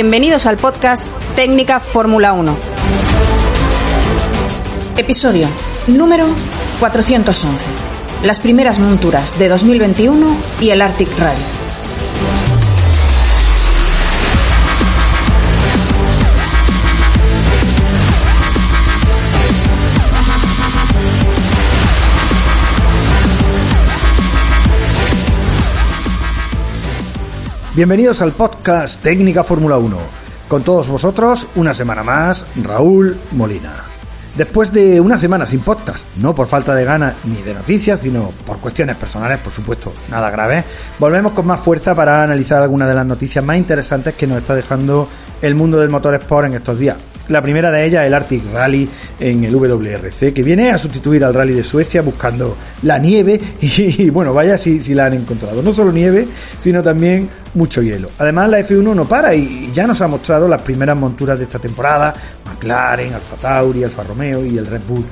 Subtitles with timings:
[0.00, 2.56] Bienvenidos al podcast Técnica Fórmula 1.
[4.96, 5.48] Episodio
[5.88, 6.28] número
[6.78, 7.64] 411.
[8.22, 11.57] Las primeras monturas de 2021 y el Arctic Rally.
[27.78, 29.96] Bienvenidos al podcast Técnica Fórmula 1.
[30.48, 33.72] Con todos vosotros, una semana más, Raúl Molina.
[34.36, 38.32] Después de una semana sin podcast, no por falta de ganas ni de noticias, sino
[38.44, 40.64] por cuestiones personales, por supuesto, nada grave,
[40.98, 44.56] volvemos con más fuerza para analizar algunas de las noticias más interesantes que nos está
[44.56, 45.08] dejando
[45.40, 46.96] el mundo del motor sport en estos días.
[47.28, 48.88] La primera de ellas, el Arctic Rally
[49.20, 54.08] en el WRC, que viene a sustituir al Rally de Suecia buscando la nieve y,
[54.10, 55.62] bueno, vaya si, si la han encontrado.
[55.62, 56.26] No solo nieve,
[56.58, 58.10] sino también mucho hielo.
[58.18, 61.58] Además, la F1 no para y ya nos ha mostrado las primeras monturas de esta
[61.58, 62.14] temporada,
[62.46, 65.04] McLaren, Alfa Tauri, Alfa Romeo y el Red Bull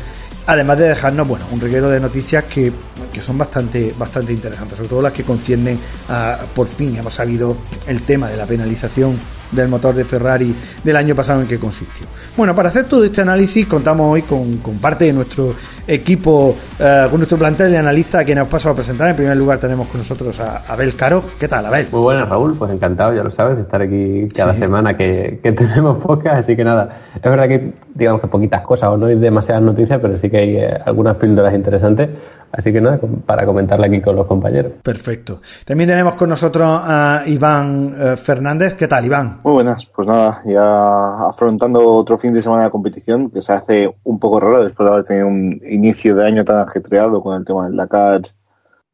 [0.47, 2.73] además de dejarnos bueno un reguero de noticias que,
[3.13, 5.77] que, son bastante bastante interesantes sobre todo las que conciernen
[6.09, 7.57] a por fin hemos sabido
[7.89, 9.19] el tema de la penalización
[9.53, 12.07] del motor de Ferrari del año pasado en qué consistió.
[12.37, 15.55] Bueno, para hacer todo este análisis contamos hoy con, con parte de nuestro
[15.87, 19.09] equipo, eh, con nuestro plantel de analistas que nos paso a presentar.
[19.09, 21.23] En primer lugar tenemos con nosotros a Abel Caro.
[21.39, 21.87] ¿Qué tal, Abel?
[21.93, 22.57] Muy buenas, Raúl.
[22.57, 24.61] Pues encantado, ya lo sabes, de estar aquí cada sí.
[24.61, 26.39] semana que, que, tenemos pocas.
[26.39, 29.99] Así que nada, es verdad que digamos que poquitas cosas o no hay demasiadas noticias,
[30.01, 32.11] pero sí que hay eh, algunas píldoras interesantes.
[32.53, 34.73] Así que nada, para comentarla aquí con los compañeros.
[34.83, 35.41] Perfecto.
[35.65, 38.75] También tenemos con nosotros a Iván eh, Fernández.
[38.75, 39.41] ¿Qué tal, Iván?
[39.43, 39.87] Muy buenas.
[39.87, 44.41] Pues nada, ya afrontando otro fin de semana de competición que se hace un poco
[44.41, 47.77] raro después de haber tenido un inicio de año tan ajetreado con el tema del
[47.77, 48.23] Dakar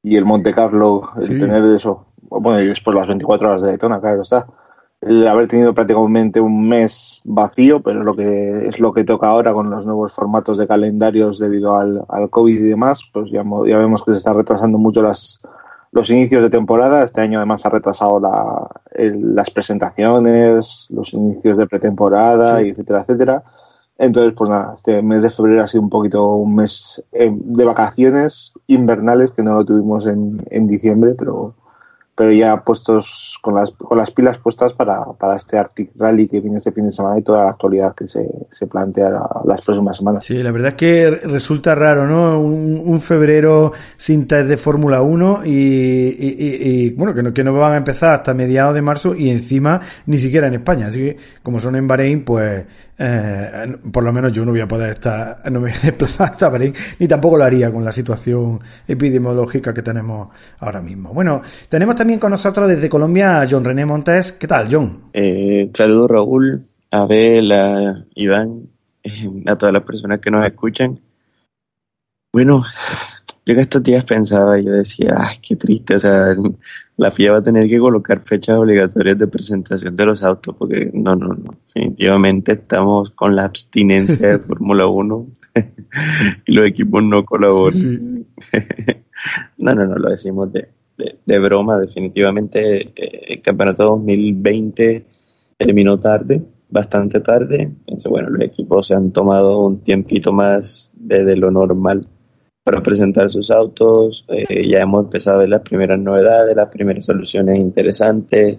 [0.02, 1.38] y el Monte Carlo, el sí.
[1.38, 4.46] tener eso, bueno, y después las 24 horas de Daytona, claro está.
[5.02, 9.52] El haber tenido prácticamente un mes vacío, pero lo que es lo que toca ahora
[9.52, 13.78] con los nuevos formatos de calendarios debido al, al COVID y demás, pues ya, ya
[13.78, 15.40] vemos que se está retrasando mucho las,
[15.90, 17.02] los inicios de temporada.
[17.02, 22.66] Este año además ha retrasado la, el, las presentaciones, los inicios de pretemporada, sí.
[22.66, 23.42] y etcétera, etcétera.
[23.98, 27.64] Entonces, pues nada, este mes de febrero ha sido un poquito un mes eh, de
[27.64, 31.54] vacaciones invernales que no lo tuvimos en, en diciembre, pero
[32.22, 36.38] pero ya puestos con las, con las pilas puestas para, para este Arctic Rally que
[36.38, 39.60] viene este fin de semana y toda la actualidad que se, se plantea la, las
[39.62, 40.24] próximas semanas.
[40.24, 42.40] Sí, la verdad es que resulta raro, ¿no?
[42.40, 47.32] Un, un febrero sin test de Fórmula 1 y, y, y, y, bueno, que no,
[47.34, 50.86] que no van a empezar hasta mediados de marzo y encima ni siquiera en España.
[50.86, 52.64] Así que como son en Bahrein, pues
[53.04, 56.30] eh, por lo menos yo no voy a poder estar, no me voy a desplazar
[56.30, 60.28] hasta Bahrein, ni tampoco lo haría con la situación epidemiológica que tenemos
[60.60, 61.12] ahora mismo.
[61.12, 64.30] Bueno, tenemos también con nosotros desde Colombia a John René Montes.
[64.32, 65.10] ¿Qué tal, John?
[65.12, 68.68] Eh, saludos, Raúl, Abel, a Iván,
[69.02, 71.00] eh, a todas las personas que nos escuchan.
[72.32, 72.62] Bueno,
[73.44, 76.36] yo que estos días pensaba, yo decía, ay, qué triste, o sea,
[77.02, 80.90] la FIA va a tener que colocar fechas obligatorias de presentación de los autos, porque
[80.94, 85.26] no, no, no, definitivamente estamos con la abstinencia de Fórmula 1
[86.46, 87.72] y los equipos no colaboran.
[87.72, 88.26] Sí, sí.
[89.58, 95.06] no, no, no, lo decimos de, de, de broma, definitivamente eh, el campeonato 2020
[95.56, 101.24] terminó tarde, bastante tarde, entonces bueno, los equipos se han tomado un tiempito más de,
[101.24, 102.06] de lo normal
[102.64, 104.24] para presentar sus autos.
[104.28, 108.58] Eh, ya hemos empezado a ver las primeras novedades, las primeras soluciones interesantes.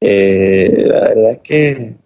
[0.00, 1.96] Eh, la verdad es que,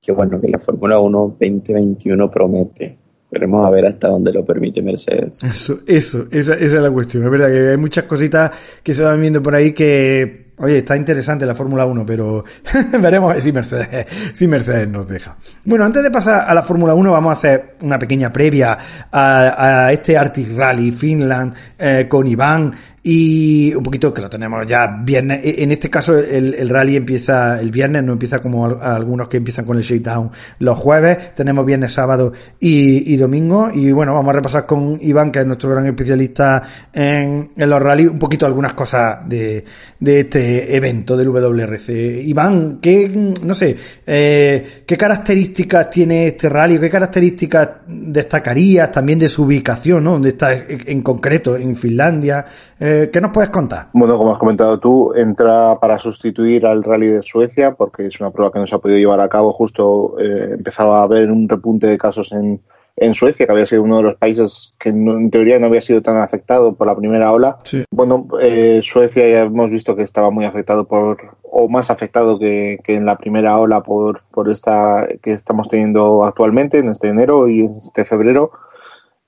[0.00, 2.96] que, bueno, que la Fórmula 1 2021 promete.
[3.30, 5.34] Veremos a ver hasta dónde lo permite Mercedes.
[5.44, 7.24] Eso, eso, esa, esa es la cuestión.
[7.24, 8.50] Es verdad que hay muchas cositas
[8.82, 12.44] que se van viendo por ahí que Oye, está interesante la Fórmula 1, pero
[13.00, 15.34] veremos si Mercedes, si Mercedes nos deja.
[15.64, 18.76] Bueno, antes de pasar a la Fórmula 1, vamos a hacer una pequeña previa
[19.10, 24.66] a, a este Arctic Rally Finland eh, con Iván, y un poquito que lo tenemos
[24.66, 25.40] ya viernes.
[25.44, 29.38] E, en este caso el, el rally empieza el viernes, no empieza como algunos que
[29.38, 31.34] empiezan con el shakedown los jueves.
[31.34, 33.70] Tenemos viernes, sábado y, domingo.
[33.72, 36.62] Y bueno, vamos a repasar con Iván, que es nuestro gran especialista
[36.92, 39.64] en, en los rally, un poquito algunas cosas de,
[39.98, 42.22] de este evento del WRC.
[42.24, 43.76] Iván, ¿qué, no sé,
[44.06, 46.78] eh, qué características tiene este rally?
[46.78, 50.12] ¿Qué características destacarías también de su ubicación, ¿no?
[50.12, 52.44] Donde está en concreto, en Finlandia.
[52.78, 53.88] Eh, ¿Qué nos puedes contar?
[53.92, 58.30] Bueno, como has comentado tú, entra para sustituir al rally de Suecia, porque es una
[58.30, 59.52] prueba que no se ha podido llevar a cabo.
[59.52, 62.60] Justo eh, empezaba a haber un repunte de casos en,
[62.96, 66.02] en Suecia, que había sido uno de los países que en teoría no había sido
[66.02, 67.58] tan afectado por la primera ola.
[67.90, 72.78] Bueno, eh, Suecia ya hemos visto que estaba muy afectado por, o más afectado que,
[72.84, 77.48] que, en la primera ola por, por esta que estamos teniendo actualmente, en este enero
[77.48, 78.52] y en este febrero.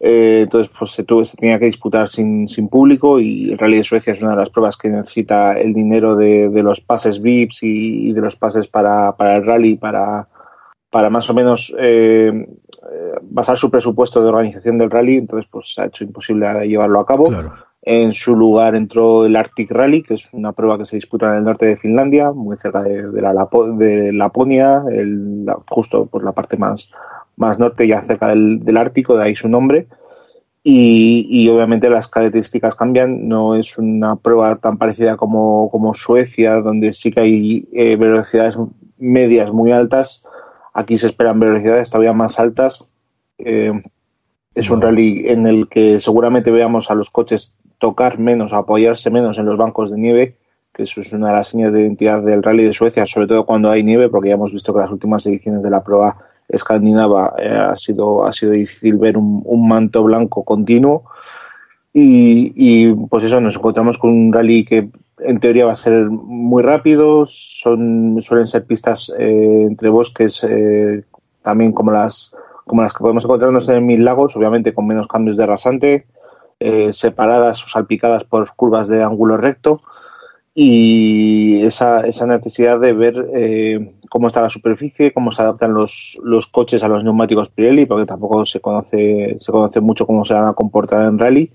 [0.04, 3.76] Eh, entonces, pues se, tuvo, se tenía que disputar sin, sin público y el Rally
[3.76, 7.22] de Suecia es una de las pruebas que necesita el dinero de, de los pases
[7.22, 10.26] VIPs y, y, de los pases para, para el rally, para,
[10.90, 15.72] para más o menos eh, eh, basar su presupuesto de organización del rally, entonces pues
[15.72, 17.26] se ha hecho imposible llevarlo a cabo.
[17.26, 17.54] Claro.
[17.80, 21.38] En su lugar entró el Arctic Rally, que es una prueba que se disputa en
[21.38, 26.24] el norte de Finlandia, muy cerca de, de la de Laponia, el, la, justo por
[26.24, 26.92] la parte más,
[27.36, 29.86] más norte, ya cerca del, del Ártico, de ahí su nombre.
[30.64, 33.28] Y, y, obviamente las características cambian.
[33.28, 38.56] No es una prueba tan parecida como, como Suecia, donde sí que hay eh, velocidades
[38.98, 40.22] medias muy altas
[40.72, 42.84] Aquí se esperan velocidades todavía más altas.
[43.38, 43.72] Eh,
[44.54, 49.38] es un rally en el que seguramente veamos a los coches tocar menos, apoyarse menos
[49.38, 50.36] en los bancos de nieve,
[50.72, 53.44] que eso es una de las señas de identidad del rally de Suecia, sobre todo
[53.44, 56.16] cuando hay nieve, porque ya hemos visto que las últimas ediciones de la prueba
[56.48, 61.04] escandinava eh, ha sido ha sido difícil ver un, un manto blanco continuo.
[61.94, 66.06] Y, y, pues eso nos encontramos con un rally que en teoría va a ser
[66.08, 71.04] muy rápido, son, suelen ser pistas eh, entre bosques eh,
[71.42, 72.34] también como las,
[72.64, 76.06] como las que podemos encontrarnos en mil lagos, obviamente con menos cambios de rasante,
[76.92, 79.80] separadas o salpicadas por curvas de ángulo recto
[80.54, 86.18] y esa, esa necesidad de ver eh, cómo está la superficie, cómo se adaptan los,
[86.22, 90.34] los coches a los neumáticos Pirelli, porque tampoco se conoce, se conoce mucho cómo se
[90.34, 91.50] van a comportar en rally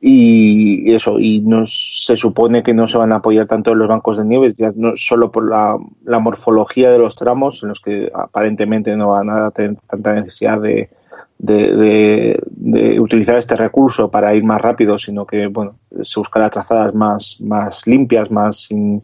[0.00, 3.88] y eso y no se supone que no se van a apoyar tanto en los
[3.88, 7.80] bancos de nieve ya no solo por la, la, morfología de los tramos en los
[7.80, 10.90] que aparentemente no van a tener tanta necesidad de,
[11.38, 15.72] de, de, de utilizar este recurso para ir más rápido sino que bueno
[16.02, 19.02] se buscará trazadas más más limpias más sin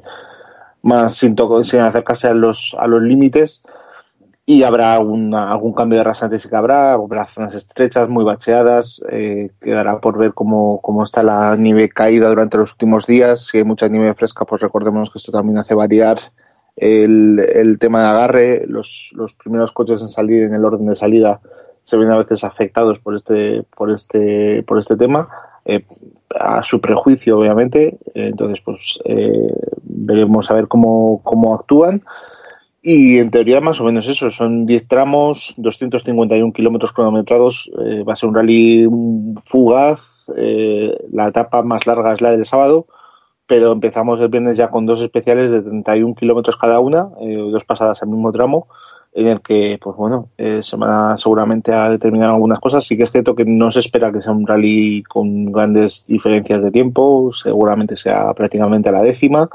[0.83, 1.35] más sin,
[1.65, 3.63] sin acercarse a los a los límites
[4.45, 9.03] y habrá alguna, algún cambio de rasante sí que habrá, habrá zonas estrechas, muy bacheadas,
[9.11, 13.59] eh, quedará por ver cómo, cómo está la nieve caída durante los últimos días, si
[13.59, 16.19] hay mucha nieve fresca, pues recordemos que esto también hace variar
[16.77, 20.97] el, el tema de agarre, los, los primeros coches en salir en el orden de
[20.97, 21.41] salida
[21.85, 25.29] se ven a veces afectados por este, por este, por este tema,
[25.65, 25.85] eh,
[26.39, 32.03] a su prejuicio obviamente, entonces pues eh, veremos a ver cómo, cómo actúan.
[32.85, 38.15] Y en teoría más o menos eso, son 10 tramos, 251 kilómetros cronometrados, eh, va
[38.15, 38.89] a ser un rally
[39.45, 40.01] fugaz,
[40.37, 42.87] eh, la etapa más larga es la del sábado,
[43.47, 47.65] pero empezamos el viernes ya con dos especiales de 31 kilómetros cada una, eh, dos
[47.65, 48.67] pasadas al mismo tramo,
[49.15, 52.85] en el que, pues bueno, eh, se van a seguramente a determinar algunas cosas.
[52.85, 56.63] Sí que es cierto que no se espera que sea un rally con grandes diferencias
[56.63, 59.51] de tiempo, seguramente sea prácticamente a la décima.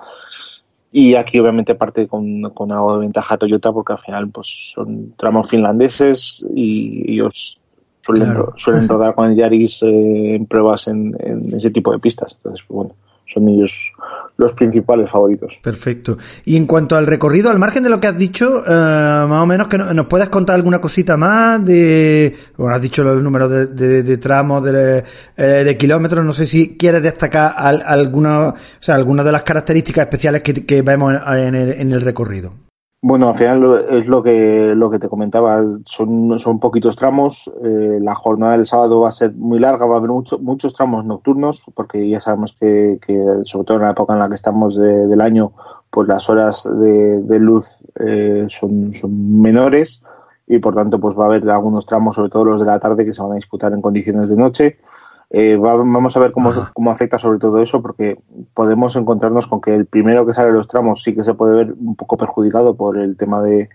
[0.92, 5.14] Y aquí obviamente parte con, con algo de ventaja Toyota porque al final pues son
[5.18, 7.60] tramos finlandeses y ellos
[8.02, 8.54] suelen, claro.
[8.58, 12.34] suelen rodar con el Yaris eh, en pruebas en, en, ese tipo de pistas.
[12.38, 12.96] Entonces, pues, bueno,
[13.28, 13.92] son ellos
[14.38, 15.58] los principales favoritos.
[15.62, 16.18] Perfecto.
[16.46, 19.46] Y en cuanto al recorrido, al margen de lo que has dicho, eh, más o
[19.46, 24.04] menos que nos puedas contar alguna cosita más de, bueno, has dicho el número de,
[24.04, 25.04] de, tramos, de,
[25.36, 29.44] eh, de, kilómetros, no sé si quieres destacar al, alguna, o sea, algunas de las
[29.44, 32.67] características especiales que, que vemos en el recorrido.
[33.00, 38.00] Bueno, al final es lo que lo que te comentaba, son, son poquitos tramos, eh,
[38.02, 41.06] la jornada del sábado va a ser muy larga, va a haber mucho, muchos tramos
[41.06, 44.76] nocturnos, porque ya sabemos que, que, sobre todo en la época en la que estamos
[44.76, 45.54] de, del año,
[45.92, 50.02] pues las horas de, de luz eh, son, son menores
[50.48, 53.06] y por tanto pues va a haber algunos tramos, sobre todo los de la tarde,
[53.06, 54.80] que se van a disputar en condiciones de noche.
[55.30, 58.20] Eh, va, vamos a ver cómo, cómo afecta sobre todo eso, porque
[58.54, 61.56] podemos encontrarnos con que el primero que sale de los tramos sí que se puede
[61.56, 63.70] ver un poco perjudicado por el tema de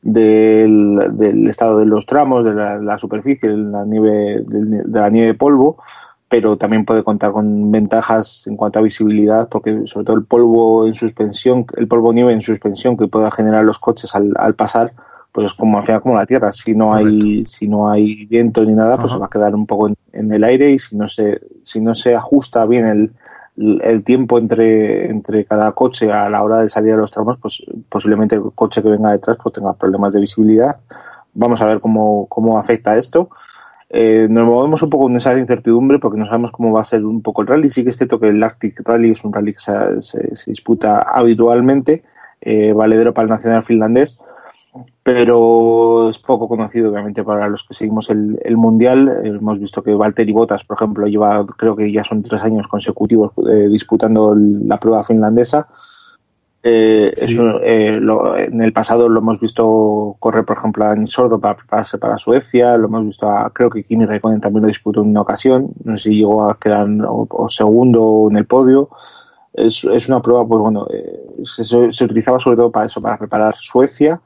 [0.00, 5.00] del, del estado de los tramos, de la, la superficie, de la nieve, de, de
[5.00, 5.82] la nieve de polvo,
[6.28, 10.86] pero también puede contar con ventajas en cuanto a visibilidad, porque sobre todo el polvo
[10.86, 14.92] en suspensión, el polvo nieve en suspensión que pueda generar los coches al, al pasar,
[15.38, 16.50] pues es como al final como la tierra.
[16.50, 19.66] Si no hay, si no hay viento ni nada, pues se va a quedar un
[19.66, 23.12] poco en, el aire y si no se, si no se ajusta bien
[23.56, 27.38] el, el tiempo entre, entre cada coche a la hora de salir a los tramos,
[27.38, 30.80] pues posiblemente el coche que venga detrás pues tenga problemas de visibilidad.
[31.34, 33.30] Vamos a ver cómo, cómo afecta esto.
[33.90, 37.04] Eh, nos movemos un poco en esa incertidumbre porque no sabemos cómo va a ser
[37.04, 37.70] un poco el rally.
[37.70, 41.02] Sí que es cierto que el Arctic Rally es un rally que se, se, disputa
[41.02, 42.02] habitualmente,
[42.40, 44.18] eh, valedero para el nacional finlandés,
[45.02, 49.20] pero es poco conocido obviamente para los que seguimos el, el mundial.
[49.24, 53.32] hemos visto que Valtteri Bottas, por ejemplo, lleva creo que ya son tres años consecutivos
[53.48, 55.68] eh, disputando la prueba finlandesa.
[56.60, 61.38] Eh, eso, eh, lo, en el pasado lo hemos visto correr, por ejemplo, en Sordo
[61.40, 65.02] para prepararse para Suecia, lo hemos visto, a, creo que Kimi Raikkonen también lo disputó
[65.02, 68.90] en una ocasión, no sé si llegó a quedar o, segundo en el podio.
[69.54, 73.18] Es, es, una prueba, pues bueno, eh, se, se, utilizaba sobre todo para eso, para
[73.18, 74.20] preparar Suecia,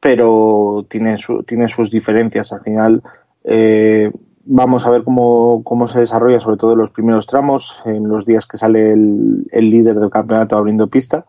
[0.00, 2.52] pero tiene, su, tiene sus diferencias.
[2.52, 3.02] Al final,
[3.44, 4.10] eh,
[4.44, 8.24] vamos a ver cómo, cómo se desarrolla, sobre todo en los primeros tramos, en los
[8.24, 11.26] días que sale el, líder del campeonato abriendo pista.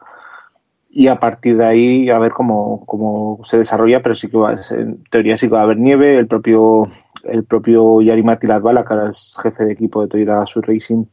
[0.90, 4.60] Y a partir de ahí a ver cómo, cómo se desarrolla, pero sí que va,
[4.72, 6.18] en teoría sí que va a haber nieve.
[6.18, 6.88] El propio,
[7.24, 11.06] el propio Yarimati Latvala, que ahora es jefe de equipo de Toyota Sur Racing,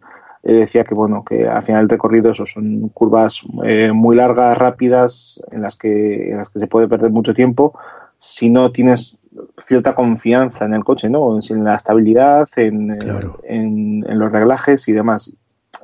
[0.49, 4.57] eh, decía que bueno, que al final el recorrido eso son curvas eh, muy largas,
[4.57, 7.77] rápidas, en las que, en las que se puede perder mucho tiempo
[8.19, 9.19] si no tienes
[9.67, 11.41] cierta confianza en el coche, ¿no?
[11.51, 12.97] En la estabilidad, en,
[13.43, 15.33] en, los reglajes y demás.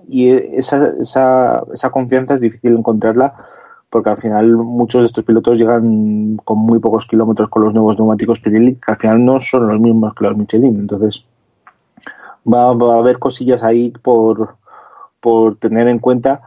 [0.08, 3.34] Y esa, esa, esa confianza es difícil encontrarla
[3.90, 7.98] porque al final muchos de estos pilotos llegan con muy pocos kilómetros con los nuevos
[7.98, 10.78] neumáticos Pirelli, que al final no son los mismos que los Michelin.
[10.78, 11.26] Entonces,
[12.44, 14.56] va, a haber cosillas ahí por,
[15.20, 16.42] por tener en cuenta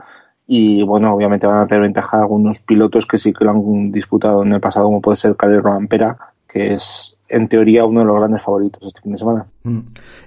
[0.47, 4.43] y bueno, obviamente van a tener ventaja algunos pilotos que sí que lo han disputado
[4.43, 8.17] en el pasado, como puede ser Calero Ampera, que es en teoría uno de los
[8.17, 9.47] grandes favoritos este fin de semana.
[9.63, 9.79] Mm.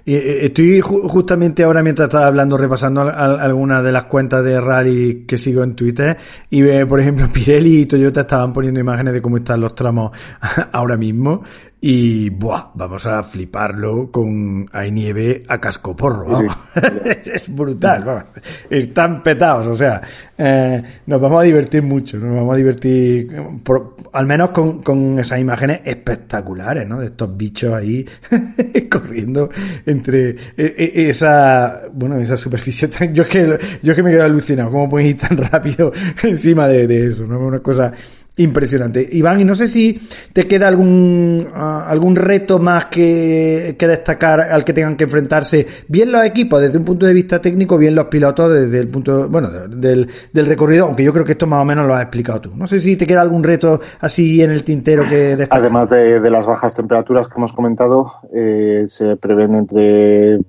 [0.05, 5.37] Eh, estoy justamente ahora mientras estaba hablando repasando algunas de las cuentas de rally que
[5.37, 6.17] sigo en Twitter
[6.49, 10.11] y ve, por ejemplo, Pirelli y Toyota estaban poniendo imágenes de cómo están los tramos
[10.73, 11.41] ahora mismo
[11.81, 16.45] y buah, vamos a fliparlo con hay nieve a cascoporro.
[17.25, 18.25] es brutal, vamos.
[18.69, 20.01] están petados, o sea,
[20.37, 23.33] eh, nos vamos a divertir mucho, nos vamos a divertir
[23.63, 26.99] por, al menos con, con esas imágenes espectaculares, ¿no?
[26.99, 28.05] De estos bichos ahí
[28.89, 29.49] corriendo
[29.85, 32.89] entre e, e, esa, bueno, esa superficie.
[33.13, 35.93] Yo es que, yo es que me quedo alucinado, cómo pueden ir tan rápido
[36.23, 37.39] encima de, de eso, ¿no?
[37.39, 37.93] Una cosa
[38.37, 39.07] impresionante.
[39.11, 39.99] Iván, y no sé si
[40.33, 45.67] te queda algún, ah, algún reto más que, que, destacar al que tengan que enfrentarse,
[45.87, 49.27] bien los equipos desde un punto de vista técnico, bien los pilotos desde el punto,
[49.29, 52.41] bueno, del, del recorrido, aunque yo creo que esto más o menos lo has explicado
[52.41, 52.51] tú.
[52.55, 55.61] No sé si te queda algún reto así en el tintero que destacar.
[55.61, 60.39] Además de, de, las bajas temperaturas que hemos comentado, eh, se prevén entre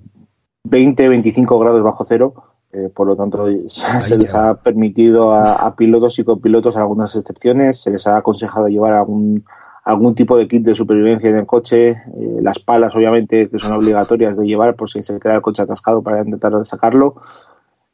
[0.63, 5.75] 20 y 25 grados bajo cero eh, por lo tanto, se les ha permitido a,
[5.75, 9.43] pilotos y copilotos algunas excepciones, se les ha aconsejado llevar algún,
[9.83, 13.73] algún tipo de kit de supervivencia en el coche, eh, las palas obviamente que son
[13.73, 17.15] obligatorias de llevar por si se queda el coche atascado para intentar sacarlo.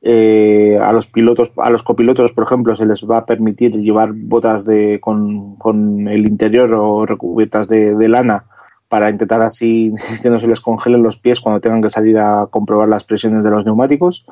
[0.04, 4.14] Eh, a los pilotos, a los copilotos, por ejemplo, se les va a permitir llevar
[4.14, 8.46] botas de, con, con el interior o recubiertas de, de lana
[8.90, 12.46] para intentar así que no se les congelen los pies cuando tengan que salir a
[12.46, 14.24] comprobar las presiones de los neumáticos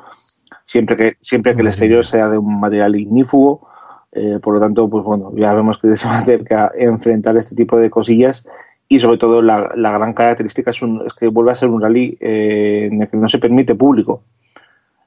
[0.64, 3.68] siempre que, siempre que el exterior sea de un material ignífugo.
[4.12, 7.36] Eh, por lo tanto, pues bueno, ya vemos que se va a tener que enfrentar
[7.36, 8.46] este tipo de cosillas
[8.88, 11.82] y sobre todo la, la gran característica es, un, es, que vuelve a ser un
[11.82, 14.22] rally eh, en el que no se permite público.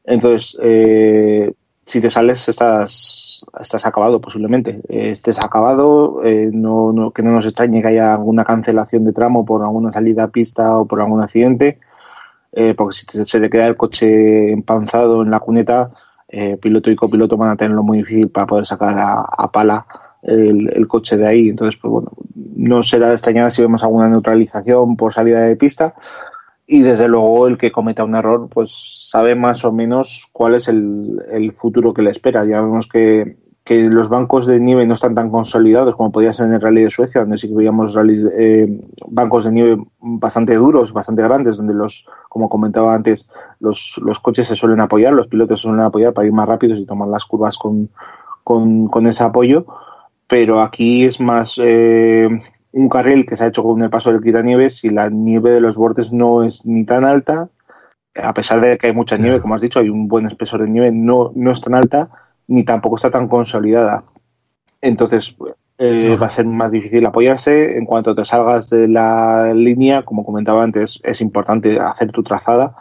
[0.04, 1.54] Entonces, eh,
[1.86, 4.82] si te sales estás, estás acabado posiblemente.
[4.90, 9.14] Eh, estés acabado, eh, no, no, que no nos extrañe que haya alguna cancelación de
[9.14, 11.80] tramo por alguna salida a pista o por algún accidente
[12.52, 15.92] eh, porque si se te queda el coche empanzado en la cuneta,
[16.28, 19.86] eh, piloto y copiloto van a tenerlo muy difícil para poder sacar a, pala
[20.22, 21.50] el, coche de ahí.
[21.50, 22.12] Entonces, pues bueno,
[22.56, 25.96] no será de extrañar si vemos alguna neutralización por salida de pista.
[26.68, 30.68] Y desde luego el que cometa un error, pues sabe más o menos cuál es
[30.68, 32.46] el, el futuro que le espera.
[32.46, 36.48] Ya vemos que que los bancos de nieve no están tan consolidados como podía ser
[36.48, 37.96] en el Rally de Suecia, donde sí que veíamos
[38.38, 38.68] eh,
[39.08, 44.48] bancos de nieve bastante duros, bastante grandes, donde los, como comentaba antes, los, los coches
[44.48, 47.26] se suelen apoyar, los pilotos se suelen apoyar para ir más rápidos y tomar las
[47.26, 47.90] curvas con,
[48.44, 49.66] con, con ese apoyo.
[50.28, 52.28] Pero aquí es más eh,
[52.72, 55.62] un carril que se ha hecho con el paso del quitanieves y la nieve de
[55.62, 57.50] los bordes no es ni tan alta
[58.16, 60.70] a pesar de que hay mucha nieve, como has dicho, hay un buen espesor de
[60.70, 62.10] nieve, no, no es tan alta
[62.50, 64.04] ni tampoco está tan consolidada.
[64.82, 65.36] Entonces,
[65.78, 67.78] eh, va a ser más difícil apoyarse.
[67.78, 72.76] En cuanto te salgas de la línea, como comentaba antes, es importante hacer tu trazada.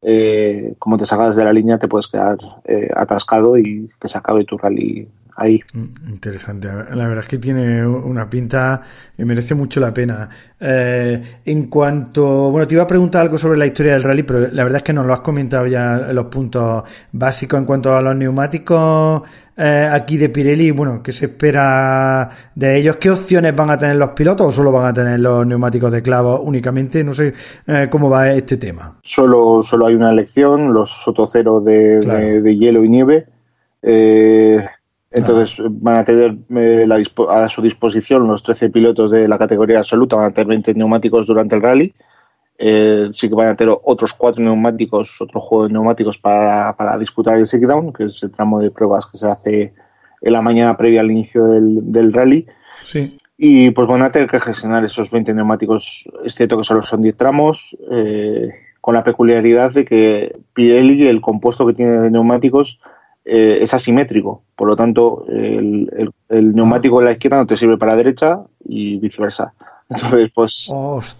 [0.00, 4.18] Eh, como te salgas de la línea, te puedes quedar eh, atascado y que se
[4.18, 5.60] acabe tu rally ahí.
[5.74, 6.68] Mm, interesante.
[6.68, 8.80] La verdad es que tiene una pinta
[9.16, 10.28] y merece mucho la pena.
[10.58, 14.40] Eh, en cuanto, bueno, te iba a preguntar algo sobre la historia del rally, pero
[14.52, 18.02] la verdad es que nos lo has comentado ya los puntos básicos en cuanto a
[18.02, 19.22] los neumáticos
[19.56, 20.70] eh, aquí de Pirelli.
[20.70, 22.96] Bueno, ¿qué se espera de ellos?
[22.96, 26.02] ¿Qué opciones van a tener los pilotos o solo van a tener los neumáticos de
[26.02, 27.04] clavo únicamente?
[27.04, 27.34] No sé
[27.66, 28.98] eh, cómo va este tema.
[29.02, 33.26] Solo, solo hay una elección, los Sotocero de, de, de hielo y nieve.
[33.82, 34.64] Eh,
[35.12, 36.86] entonces van a tener eh,
[37.28, 41.26] a su disposición los 13 pilotos de la categoría absoluta, van a tener 20 neumáticos
[41.26, 41.94] durante el rally.
[42.58, 46.96] Eh, sí que van a tener otros cuatro neumáticos, otro juego de neumáticos para, para
[46.96, 49.74] disputar el down, que es el tramo de pruebas que se hace
[50.20, 52.46] en la mañana previa al inicio del, del rally.
[52.84, 53.18] Sí.
[53.36, 57.02] Y pues van a tener que gestionar esos 20 neumáticos, es cierto que solo son
[57.02, 58.48] 10 tramos, eh,
[58.80, 62.78] con la peculiaridad de que Pirelli, el compuesto que tiene de neumáticos,
[63.24, 64.42] eh, es asimétrico.
[64.56, 68.40] Por lo tanto, el, el, neumático de la izquierda no te sirve para la derecha
[68.64, 69.54] y viceversa.
[69.88, 70.70] Entonces, pues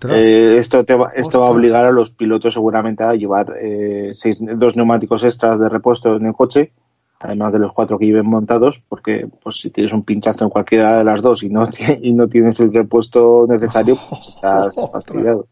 [0.09, 4.13] eh, esto, te va, esto va a obligar a los pilotos seguramente a llevar eh,
[4.15, 6.73] seis, dos neumáticos extras de repuesto en el coche,
[7.21, 10.99] además de los cuatro que lleven montados, porque pues si tienes un pinchazo en cualquiera
[10.99, 11.69] de las dos y no,
[12.01, 15.47] y no tienes el repuesto necesario, pues estás fastidiado.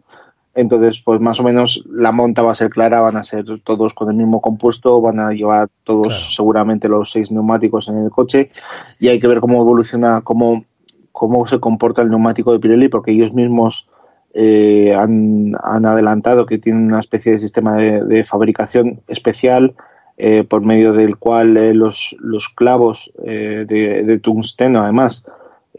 [0.54, 3.94] Entonces, pues más o menos la monta va a ser clara, van a ser todos
[3.94, 8.50] con el mismo compuesto, van a llevar todos seguramente los seis neumáticos en el coche
[8.98, 10.64] y hay que ver cómo evoluciona, cómo,
[11.12, 13.88] cómo se comporta el neumático de Pirelli, porque ellos mismos
[14.34, 19.74] eh, han, han, adelantado que tienen una especie de sistema de, fabricación especial
[20.18, 25.24] eh, por medio del cual eh, los, los clavos de, de tungsteno, además,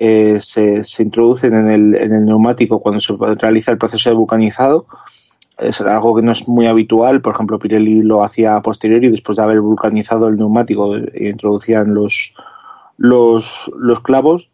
[0.03, 4.15] eh, se, se, introducen en el, en el neumático cuando se realiza el proceso de
[4.15, 4.87] vulcanizado.
[5.59, 7.21] Es algo que no es muy habitual.
[7.21, 11.93] Por ejemplo, Pirelli lo hacía a posteriori, después de haber vulcanizado el neumático, e introducían
[11.93, 12.33] los,
[12.97, 14.49] los, los clavos.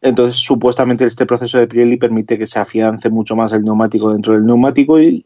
[0.00, 4.32] Entonces, supuestamente este proceso de Pirelli permite que se afiance mucho más el neumático dentro
[4.32, 5.22] del neumático y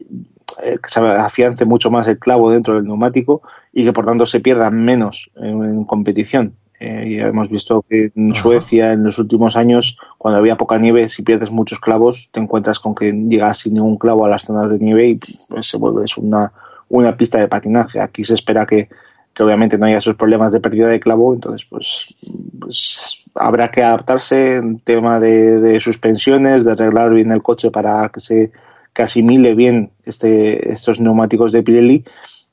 [0.61, 4.25] eh, que se afiance mucho más el clavo dentro del neumático y que por tanto
[4.25, 6.57] se pierda menos en competición.
[6.83, 11.07] Eh, y hemos visto que en Suecia en los últimos años, cuando había poca nieve,
[11.07, 14.69] si pierdes muchos clavos, te encuentras con que llegas sin ningún clavo a las zonas
[14.69, 16.51] de nieve y pues, se vuelve una,
[16.89, 18.01] una pista de patinaje.
[18.01, 18.89] Aquí se espera que,
[19.33, 22.13] que obviamente no haya esos problemas de pérdida de clavo, entonces pues,
[22.59, 28.09] pues habrá que adaptarse en tema de, de, suspensiones, de arreglar bien el coche para
[28.09, 28.51] que se
[28.93, 32.03] que asimile bien este, estos neumáticos de Pirelli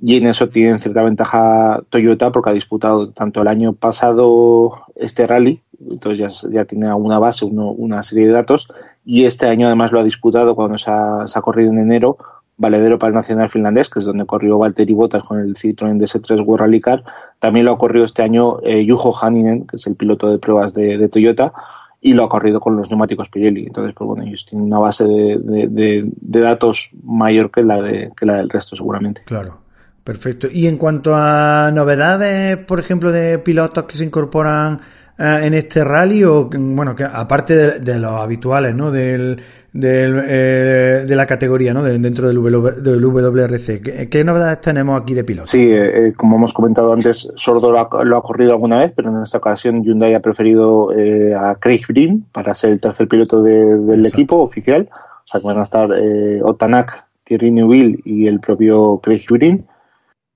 [0.02, 5.26] y en eso tiene cierta ventaja Toyota porque ha disputado tanto el año pasado este
[5.26, 5.60] rally,
[5.90, 8.68] entonces ya, ya tiene una base, uno, una serie de datos,
[9.04, 12.16] y este año además lo ha disputado cuando se ha, se ha corrido en enero,
[12.56, 16.44] valedero para el nacional finlandés, que es donde corrió Valtteri Bottas con el Citroën DS3
[16.44, 17.02] World Rally Car.
[17.38, 20.74] También lo ha corrido este año eh, Juho Haninen, que es el piloto de pruebas
[20.74, 21.54] de, de, Toyota,
[22.02, 23.64] y lo ha corrido con los neumáticos Pirelli.
[23.66, 28.12] Entonces, pues bueno, ellos tienen una base de, de, de datos mayor que la, de,
[28.14, 29.22] que la del resto, seguramente.
[29.24, 29.69] Claro.
[30.10, 30.48] Perfecto.
[30.50, 34.80] Y en cuanto a novedades, por ejemplo, de pilotos que se incorporan
[35.16, 38.90] eh, en este rally, o bueno, que aparte de, de los habituales, ¿no?
[38.90, 39.40] Del,
[39.72, 41.84] del eh, de la categoría, ¿no?
[41.84, 42.42] De, dentro del,
[42.82, 43.80] del WRC.
[43.80, 45.50] ¿Qué, ¿Qué, novedades tenemos aquí de pilotos?
[45.50, 49.10] Sí, eh, como hemos comentado antes, Sordo lo ha, lo ha, corrido alguna vez, pero
[49.16, 53.44] en esta ocasión Hyundai ha preferido eh, a Craig Green para ser el tercer piloto
[53.44, 54.08] de, del Exacto.
[54.08, 54.88] equipo oficial.
[54.90, 59.64] O sea, que van a estar eh, Otanak, Thierry Neuville y el propio Craig Green.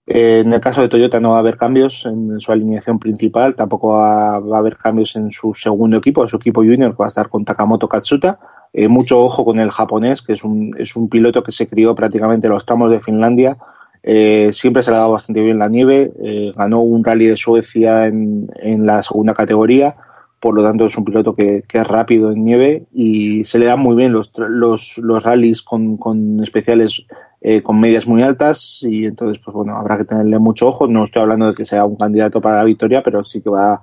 [0.06, 3.54] Eh, en el caso de Toyota no va a haber cambios en su alineación principal,
[3.54, 7.08] tampoco va, a haber cambios en su segundo equipo, su equipo junior, que va a
[7.08, 8.38] estar con Takamoto Katsuta.
[8.72, 10.74] Eh, mucho ojo con el japonés, que es un,
[11.10, 13.56] piloto que se crió prácticamente en los tramos de Finlandia.
[14.02, 16.12] Eh, siempre se le ha dado bastante bien la nieve,
[16.54, 19.96] ganó un rally de Suecia en, en, la segunda categoría,
[20.40, 23.80] por lo tanto es un piloto que, es rápido en nieve y se le dan
[23.80, 27.06] muy bien los, los, los rallies con especiales
[27.46, 30.88] eh, con medias muy altas y entonces pues bueno habrá que tenerle mucho ojo.
[30.88, 33.82] No estoy hablando de que sea un candidato para la victoria pero sí que va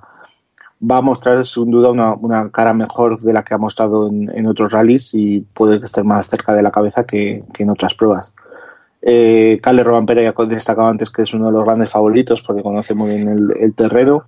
[0.84, 4.32] va a mostrar sin duda una, una cara mejor de la que ha mostrado en,
[4.36, 7.94] en, otros rallies y puede estar más cerca de la cabeza que, que en otras
[7.94, 8.34] pruebas.
[9.04, 12.96] Eh, Calle Robampera ya destacado antes que es uno de los grandes favoritos porque conoce
[12.96, 13.28] muy bien
[13.60, 14.26] el, terreno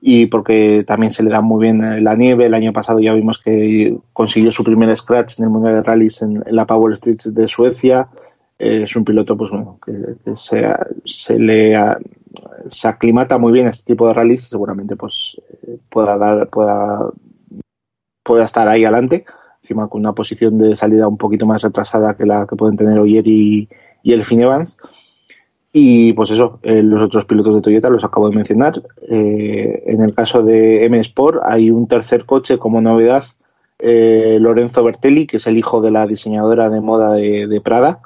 [0.00, 2.46] y porque también se le da muy bien la nieve.
[2.46, 6.22] El año pasado ya vimos que consiguió su primer scratch en el Mundial de Rallys
[6.22, 8.08] en, en la Power Street de Suecia
[8.58, 10.64] es un piloto pues bueno que, se,
[11.04, 11.76] se, le
[12.68, 15.40] se aclimata muy bien a este tipo de rallies seguramente pues
[15.88, 17.10] pueda dar pueda
[18.22, 19.24] pueda estar ahí adelante
[19.62, 22.98] encima con una posición de salida un poquito más retrasada que la que pueden tener
[22.98, 23.68] Oyer y,
[24.02, 24.76] y el Evans
[25.76, 28.80] y pues eso, eh, los otros pilotos de Toyota los acabo de mencionar.
[29.08, 33.24] Eh, en el caso de M Sport hay un tercer coche como novedad,
[33.80, 38.02] eh, Lorenzo Bertelli, que es el hijo de la diseñadora de moda de, Prada,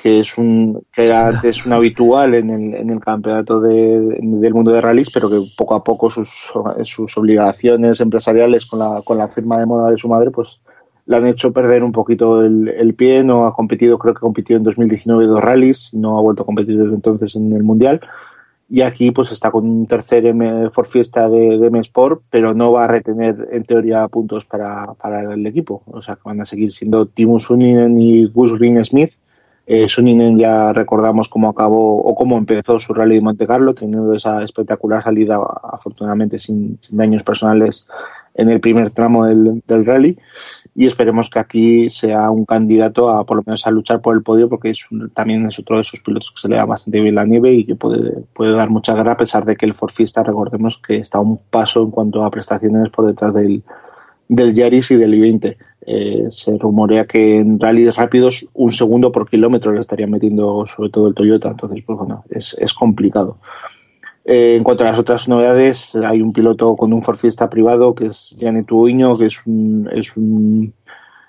[0.00, 4.70] que es un que era antes un habitual en el, en el campeonato del mundo
[4.70, 6.30] de rallies, pero que poco a poco sus,
[6.84, 10.60] sus obligaciones empresariales con la, con la firma de moda de su madre, pues
[11.06, 14.62] le han hecho perder un poquito el, pie, no ha competido, creo que compitió en
[14.62, 18.00] 2019 dos rallies, no ha vuelto a competir desde entonces en el Mundial.
[18.70, 22.70] Y aquí pues está con un tercer M for Fiesta de, M Sport, pero no
[22.70, 25.82] va a retener en teoría puntos para, para el equipo.
[25.86, 29.12] O sea que van a seguir siendo Timo Suninen y Gus Green Smith.
[29.70, 34.14] Eh, Suninen ya recordamos cómo acabó o cómo empezó su rally de Monte Carlo, teniendo
[34.14, 37.86] esa espectacular salida, afortunadamente sin, daños personales
[38.32, 40.18] en el primer tramo del, rally.
[40.74, 44.22] Y esperemos que aquí sea un candidato a por lo menos a luchar por el
[44.22, 47.16] podio porque es también es otro de esos pilotos que se le da bastante bien
[47.16, 50.22] la nieve y que puede, puede dar mucha guerra a pesar de que el Forfista
[50.22, 53.62] recordemos que está un paso en cuanto a prestaciones por detrás del,
[54.28, 55.56] del Yaris y del i20
[55.90, 60.90] eh, se rumorea que en rallies rápidos un segundo por kilómetro le estaría metiendo sobre
[60.90, 61.48] todo el Toyota.
[61.48, 63.38] Entonces pues bueno es, es complicado.
[64.30, 68.06] Eh, en cuanto a las otras novedades, hay un piloto con un Forfiesta privado que
[68.06, 70.74] es Janet Uiño, que es un, es un,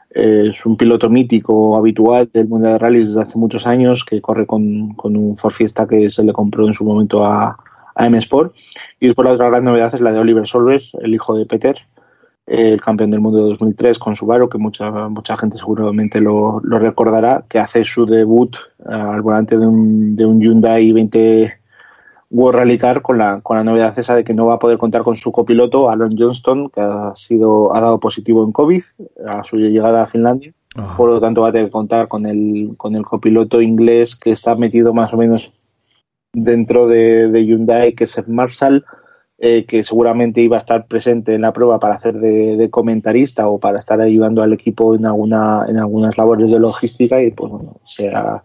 [0.09, 4.45] es un piloto mítico habitual del mundo de rallies desde hace muchos años, que corre
[4.45, 7.55] con, con un Forfiesta que se le compró en su momento a,
[7.95, 8.53] a M Sport.
[8.99, 11.77] Y después la otra gran novedad es la de Oliver Solves, el hijo de Peter,
[12.49, 16.79] el campeón del mundo de 2003 con Subaru, que mucha, mucha gente seguramente lo, lo
[16.79, 21.53] recordará, que hace su debut eh, al volante de un, de un Hyundai 20
[22.31, 24.77] World Rally Car con la, con la novedad esa de que no va a poder
[24.77, 28.83] contar con su copiloto, Alon Johnston, que ha sido, ha dado positivo en COVID
[29.27, 30.53] a su llegada a Finlandia.
[30.95, 34.31] Por lo tanto, va a tener que contar con el, con el copiloto inglés que
[34.31, 35.51] está metido más o menos
[36.31, 38.85] dentro de, de Hyundai, que es Marshall,
[39.41, 43.58] eh, que seguramente iba a estar presente en la prueba para hacer de, comentarista o
[43.58, 47.78] para estar ayudando al equipo en alguna en algunas labores de logística y pues bueno,
[47.86, 48.43] se ha,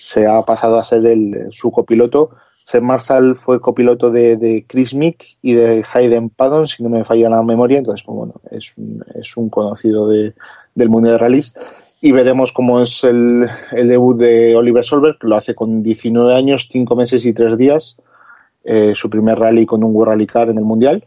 [0.00, 2.30] se ha pasado a ser el, su copiloto.
[2.64, 7.30] Seth Marshall fue copiloto de, Chris Mick y de Hayden Paddon, si no me falla
[7.30, 10.34] la memoria, entonces, pues bueno, es un, es un conocido de,
[10.74, 11.54] del mundo de rallies.
[12.00, 16.32] Y veremos cómo es el, el debut de Oliver Solberg, que lo hace con 19
[16.34, 17.96] años, 5 meses y 3 días,
[18.64, 21.04] eh, su primer rally con un World Rally Car en el Mundial.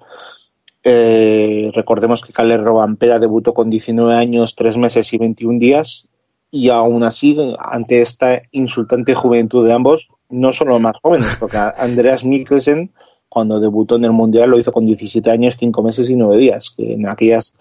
[0.84, 6.08] Eh, recordemos que Kalle Robampera debutó con 19 años, 3 meses y 21 días,
[6.50, 11.58] y aún así, ante esta insultante juventud de ambos, no son los más jóvenes, porque
[11.58, 12.92] Andreas Mikkelsen,
[13.30, 16.74] cuando debutó en el Mundial, lo hizo con 17 años, 5 meses y 9 días,
[16.76, 17.54] que en aquellas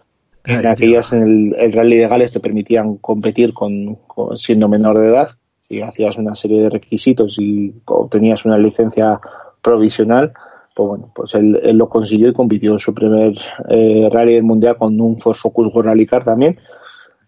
[0.45, 3.99] en aquellas en el, Rally de Gales te permitían competir con,
[4.37, 5.31] siendo menor de edad
[5.69, 9.21] y hacías una serie de requisitos y obtenías una licencia
[9.63, 10.33] provisional
[10.75, 13.35] pues bueno pues él, lo consiguió y compitió en su primer
[13.69, 16.59] eh, rally del mundial con un Ford Focus Rally Car también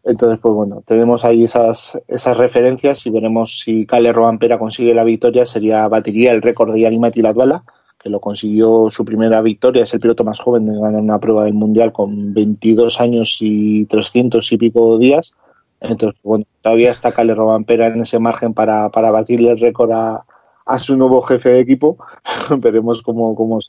[0.05, 5.05] entonces, pues bueno, tenemos ahí esas, esas referencias y veremos si Cale Robampera consigue la
[5.05, 5.47] victoria.
[5.47, 7.65] Sería, batería el récord de Yanimati Latvala,
[8.01, 9.85] que lo consiguió su primera victoria.
[9.85, 13.87] Es el piloto más joven de ganar una prueba del Mundial con 22 años y
[13.87, 15.35] 300 y pico días.
[15.81, 20.25] Entonces, bueno, todavía está Cale Robampera en ese margen para, para batirle el récord a,
[20.65, 21.99] a su nuevo jefe de equipo.
[22.59, 23.61] Veremos cómo, cómo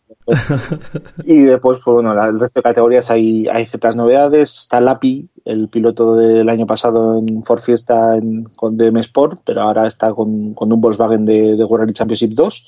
[1.25, 4.59] Y después, pues bueno, el resto de categorías hay, hay ciertas novedades.
[4.59, 9.61] Está Lapi, el piloto del año pasado en Ford Fiesta en, con DM Sport, pero
[9.61, 12.65] ahora está con, con un Volkswagen de, de World Championship 2.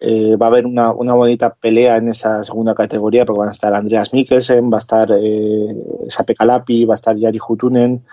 [0.00, 3.52] Eh, va a haber una, una, bonita pelea en esa segunda categoría porque van a
[3.52, 5.68] estar Andreas Mikkelsen, va a estar eh,
[6.10, 8.04] Sape Calapi, va a estar Yari Hutunen,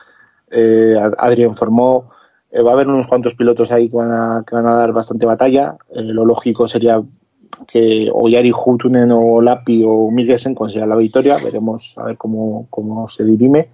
[0.52, 2.10] eh, Adrian Formó,
[2.52, 4.92] eh, va a haber unos cuantos pilotos ahí que van a, que van a dar
[4.92, 5.78] bastante batalla.
[5.90, 7.02] Eh, lo lógico sería
[7.68, 11.38] que o Yari Hutunen o Lapi o Mikkelsen consigan la victoria.
[11.42, 13.70] Veremos a ver cómo, cómo se dirime.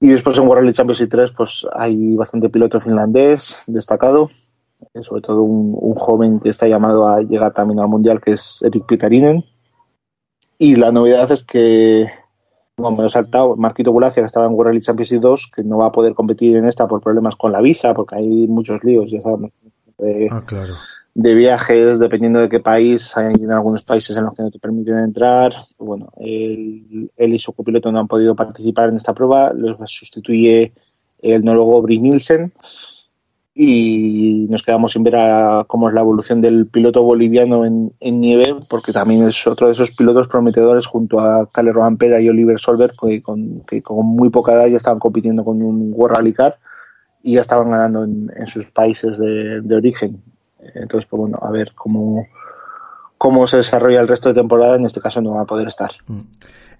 [0.00, 4.30] Y después en World Championship 3 pues hay bastante piloto finlandés destacado,
[4.94, 8.32] eh, sobre todo un, un, joven que está llamado a llegar también al Mundial que
[8.32, 9.44] es Erik Pitarinen.
[10.58, 12.06] Y la novedad es que
[12.76, 15.78] bueno, me he saltado Marquito Gulacia, que estaba en World Rally Championship 2, que no
[15.78, 19.10] va a poder competir en esta por problemas con la visa, porque hay muchos líos,
[19.10, 19.50] ya sabemos,
[19.98, 20.74] de, ah, claro.
[21.14, 23.16] de viajes, dependiendo de qué país.
[23.16, 25.54] Hay en algunos países en los que no te permiten entrar.
[25.78, 29.54] Bueno, él, él y su copiloto no han podido participar en esta prueba.
[29.54, 30.74] Los sustituye
[31.20, 32.52] el noruego Brice Nielsen.
[33.58, 38.54] Y nos quedamos sin ver a cómo es la evolución del piloto boliviano en, nieve,
[38.68, 42.92] porque también es otro de esos pilotos prometedores junto a Cale Robampera y Oliver Solberg,
[43.00, 46.34] que con, que con muy poca edad ya estaban compitiendo con un World Rally
[47.22, 50.22] y ya estaban ganando en, sus países de, origen.
[50.74, 52.26] Entonces, pues bueno, a ver cómo,
[53.16, 55.92] cómo se desarrolla el resto de temporada, en este caso no va a poder estar.
[56.06, 56.20] Mm.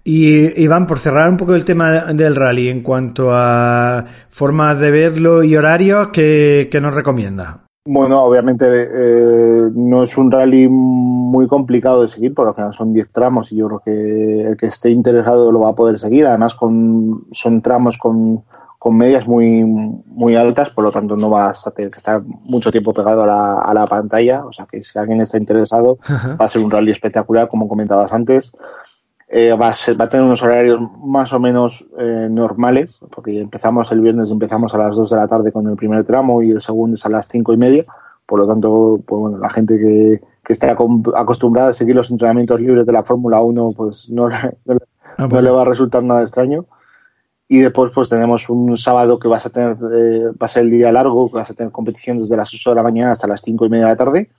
[0.09, 4.89] Y Iván, por cerrar un poco el tema del rally, en cuanto a formas de
[4.89, 7.65] verlo y horarios, ¿qué, nos recomienda?
[7.85, 12.93] Bueno, obviamente eh, no es un rally muy complicado de seguir, porque al final son
[12.93, 16.25] 10 tramos y yo creo que el que esté interesado lo va a poder seguir.
[16.25, 18.45] Además, con, son tramos con,
[18.89, 22.93] medias muy, muy altas, por lo tanto no vas a tener que estar mucho tiempo
[22.93, 24.45] pegado a la, a la pantalla.
[24.45, 28.13] O sea que si alguien está interesado, va a ser un rally espectacular, como comentabas
[28.13, 28.53] antes.
[29.29, 33.91] Eh, va, a va a tener unos horarios más o menos eh, normales, porque empezamos
[33.91, 36.61] el viernes, empezamos a las 2 de la tarde con el primer tramo y el
[36.61, 37.85] segundo es a las 5 y media.
[38.25, 42.61] Por lo tanto, pues bueno, la gente que, que está acostumbrada a seguir los entrenamientos
[42.61, 44.51] libres de la Fórmula 1, pues no, ah,
[45.17, 46.65] no, le va a resultar nada extraño.
[47.49, 50.71] Y después, pues tenemos un sábado que vas a tener, eh, va a ser el
[50.71, 53.41] día largo, que vas a tener competición desde las 8 de la mañana hasta las
[53.41, 54.29] 5 y media de la tarde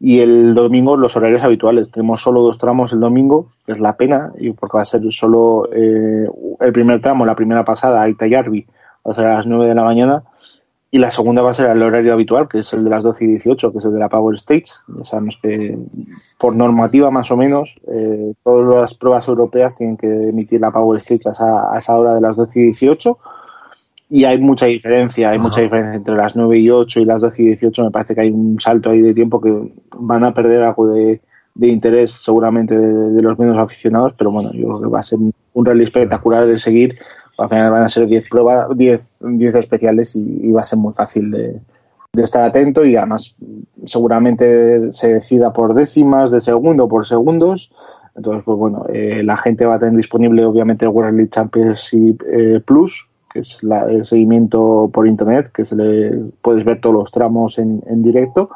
[0.00, 1.90] y el domingo los horarios habituales.
[1.90, 5.02] Tenemos solo dos tramos el domingo, que es la pena, y porque va a ser
[5.12, 6.26] solo eh,
[6.58, 8.66] el primer tramo, la primera pasada, Aita Yarbi,
[9.06, 10.24] va a ser a las 9 de la mañana,
[10.90, 13.24] y la segunda va a ser el horario habitual, que es el de las 12
[13.24, 14.72] y 18, que es el de la Power Stage.
[14.88, 15.78] Ya sabemos que
[16.38, 20.98] por normativa más o menos, eh, todas las pruebas europeas tienen que emitir la Power
[21.00, 23.18] Stage a esa, a esa hora de las 12 y 18
[24.12, 27.42] y hay mucha diferencia, hay mucha diferencia entre las 9 y 8 y las 12
[27.42, 27.84] y 18.
[27.84, 31.20] Me parece que hay un salto ahí de tiempo que van a perder algo de,
[31.60, 35.64] interés seguramente de, los menos aficionados, pero bueno, yo creo que va a ser un
[35.64, 36.98] rally espectacular de seguir.
[37.38, 40.92] Al final van a ser 10 pruebas, 10, 10 especiales y, va a ser muy
[40.92, 41.60] fácil de,
[42.20, 43.36] estar atento y además
[43.84, 47.70] seguramente se decida por décimas de segundo por segundos.
[48.16, 52.22] Entonces, pues bueno, eh, la gente va a tener disponible obviamente el World League Championship
[52.26, 57.10] eh, Plus, que es el seguimiento por internet, que se le puedes ver todos los
[57.10, 58.50] tramos en, directo.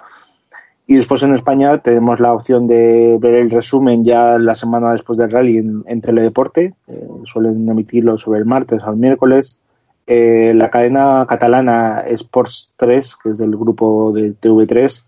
[0.86, 5.18] Y después en España tenemos la opción de ver el resumen ya la semana después
[5.18, 6.74] del rally en, Teledeporte.
[6.88, 9.58] Eh, suelen emitirlo sobre el martes o el miércoles.
[10.06, 15.04] Eh, la cadena catalana Sports 3, que es del grupo de TV3,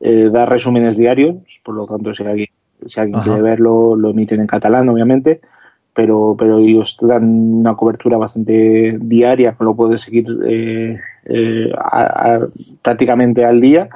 [0.00, 1.36] eh, da resúmenes diarios.
[1.64, 2.48] Por lo tanto, si alguien,
[2.86, 5.40] si alguien quiere verlo, lo emiten en catalán, obviamente
[5.94, 7.24] pero, pero ellos dan
[7.60, 11.72] una cobertura bastante diaria, que lo puedes seguir eh, eh,
[12.82, 13.88] prácticamente al día.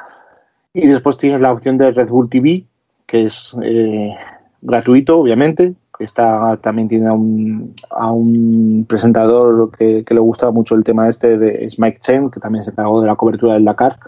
[0.73, 2.65] Y después tienes la opción de Red Bull TV,
[3.05, 4.15] que es eh,
[4.63, 5.75] gratuito, obviamente.
[5.99, 11.09] Está, también tiene a un, a un presentador que, que, le gusta mucho el tema
[11.09, 13.99] este, de, es Mike Chen, que también se encargó de la cobertura del Dakar.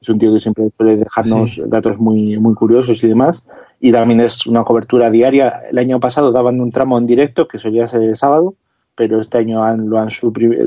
[0.00, 3.42] Es un tío que siempre suele dejarnos datos muy, muy curiosos y demás
[3.84, 5.54] y también es una cobertura diaria.
[5.68, 8.54] El año pasado daban un tramo en directo que solía ser el sábado,
[8.94, 10.10] pero este año lo, han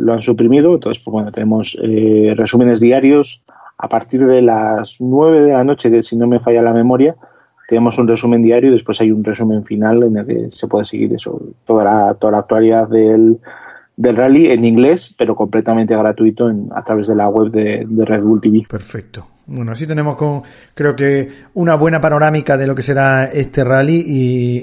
[0.01, 0.73] lo han suprimido.
[0.73, 3.41] Entonces, pues bueno, tenemos eh, resúmenes diarios
[3.77, 7.15] a partir de las 9 de la noche, que si no me falla la memoria,
[7.69, 10.83] tenemos un resumen diario y después hay un resumen final en el que se puede
[10.83, 13.39] seguir eso, toda la, toda la actualidad del,
[13.95, 18.23] del rally en inglés, pero completamente gratuito en, a través de la web de Red
[18.23, 18.65] Bull TV.
[18.69, 19.27] Perfecto.
[19.47, 20.41] Bueno, así tenemos con,
[20.73, 24.03] creo que una buena panorámica de lo que será este rally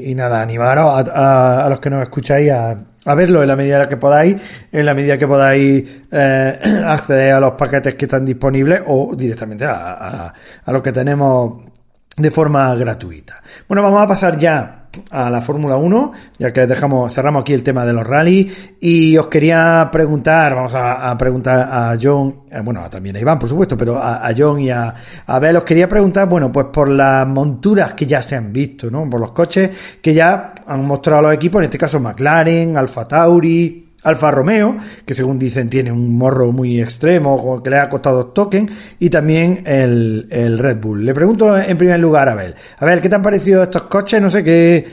[0.05, 3.89] y, nada, animaros a, a, los que nos escucháis a, a, verlo en la medida
[3.89, 4.43] que podáis,
[4.73, 9.65] en la medida que podáis eh, acceder a los paquetes que están disponibles o directamente
[9.67, 10.33] a
[10.67, 11.72] lo que tenemos
[12.17, 13.43] de forma gratuita.
[13.69, 14.79] Bueno, vamos a pasar ya
[15.11, 18.75] a la Fórmula 1, ya que dejamos, cerramos aquí el tema de los rallies.
[18.81, 23.49] Y os quería preguntar, vamos a, preguntar a John, eh, bueno, también a Iván, por
[23.49, 24.95] supuesto, pero a, John y a, a
[25.27, 29.09] Abel os quería preguntar, bueno, pues por las monturas que ya se han visto, ¿no?
[29.09, 29.71] Por los coches
[30.03, 35.15] que ya han mostrado los equipos, en este caso McLaren, Alfa Tauri, Alfa Romeo, que
[35.15, 40.27] según dicen tiene un morro muy extremo, que le ha costado token, y también el,
[40.31, 41.05] el, Red Bull.
[41.05, 42.55] Le pregunto en primer lugar a Abel.
[42.79, 44.21] Abel, ¿qué te han parecido estos coches?
[44.21, 44.85] No sé qué,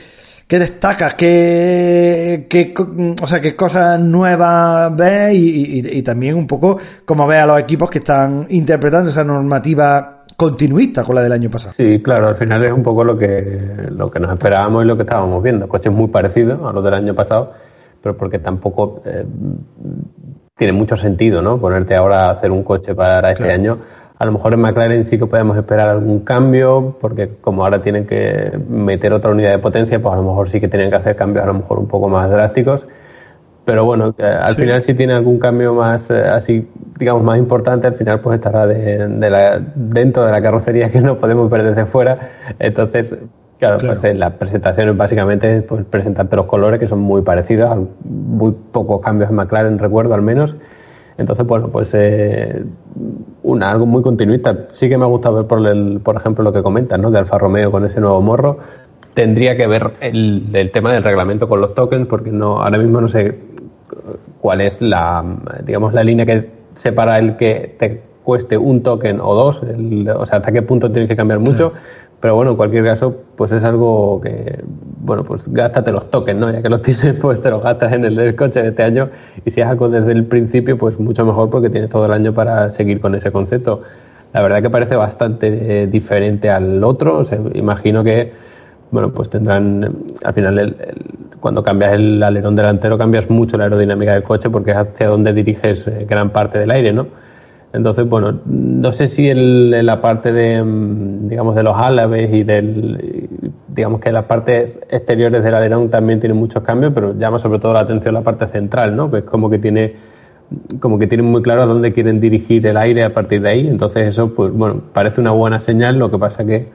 [0.46, 2.72] qué destacas, qué, qué,
[3.20, 7.90] o sea, qué cosas nuevas ves y, también un poco cómo ves a los equipos
[7.90, 11.74] que están interpretando esa normativa continuista con la del año pasado.
[11.76, 14.96] Sí, claro, al final es un poco lo que, lo que nos esperábamos y lo
[14.96, 15.68] que estábamos viendo.
[15.68, 17.52] Coches muy parecidos a los del año pasado
[18.02, 19.24] pero porque tampoco eh,
[20.56, 21.58] tiene mucho sentido, ¿no?
[21.58, 23.78] Ponerte ahora a hacer un coche para este año.
[24.18, 28.06] A lo mejor en McLaren sí que podemos esperar algún cambio, porque como ahora tienen
[28.06, 31.16] que meter otra unidad de potencia, pues a lo mejor sí que tienen que hacer
[31.16, 32.86] cambios a lo mejor un poco más drásticos.
[33.64, 37.94] pero bueno, al final si tiene algún cambio más eh, así, digamos, más importante, al
[37.94, 42.32] final pues estará de, la, dentro de la carrocería que no podemos ver desde fuera.
[42.58, 43.14] Entonces,
[43.60, 48.52] claro, pues en las presentaciones básicamente pues presentarte los colores que son muy parecidos, muy
[48.72, 50.56] pocos cambios en McLaren, recuerdo al menos.
[51.18, 52.64] Entonces, bueno, pues eh,
[53.42, 54.68] una, algo muy continuista.
[54.72, 57.10] Sí que me ha gustado ver, por, el, por ejemplo, lo que comentas, ¿no?
[57.10, 58.58] De Alfa Romeo con ese nuevo morro.
[59.12, 63.02] Tendría que ver el, el tema del reglamento con los tokens, porque no ahora mismo
[63.02, 63.38] no sé
[64.40, 65.22] cuál es la,
[65.62, 70.38] digamos, la línea que separa el que te cueste un token o dos, o sea,
[70.38, 71.72] hasta qué punto tienes que cambiar mucho.
[72.20, 74.62] Pero bueno, en cualquier caso, pues es algo que,
[75.00, 76.52] bueno, pues gástate los tokens, ¿no?
[76.52, 79.08] Ya que los tienes, pues te los gastas en el, coche de este año.
[79.44, 82.34] Y si es algo desde el principio, pues mucho mejor porque tienes todo el año
[82.34, 83.82] para seguir con ese concepto.
[84.34, 87.24] La verdad que parece bastante eh, diferente al otro.
[87.54, 88.32] Imagino que,
[88.90, 90.76] bueno, pues tendrán, al final,
[91.40, 95.32] cuando cambias el alerón delantero, cambias mucho la aerodinámica del coche porque es hacia donde
[95.32, 97.06] diriges eh, gran parte del aire, ¿no?
[97.72, 102.42] Entonces, bueno, no sé si en la parte de, mm, digamos, de los álabes y
[102.42, 103.28] del,
[103.68, 107.72] digamos que las partes exteriores del alerón también tienen muchos cambios, pero llama sobre todo
[107.72, 109.10] la atención la parte central, ¿no?
[109.10, 109.94] Que es como que tiene,
[110.80, 113.68] como que tienen muy claro dónde quieren dirigir el aire a partir de ahí.
[113.68, 115.96] Entonces eso, pues bueno, parece una buena señal.
[115.96, 116.68] Lo que pasa que,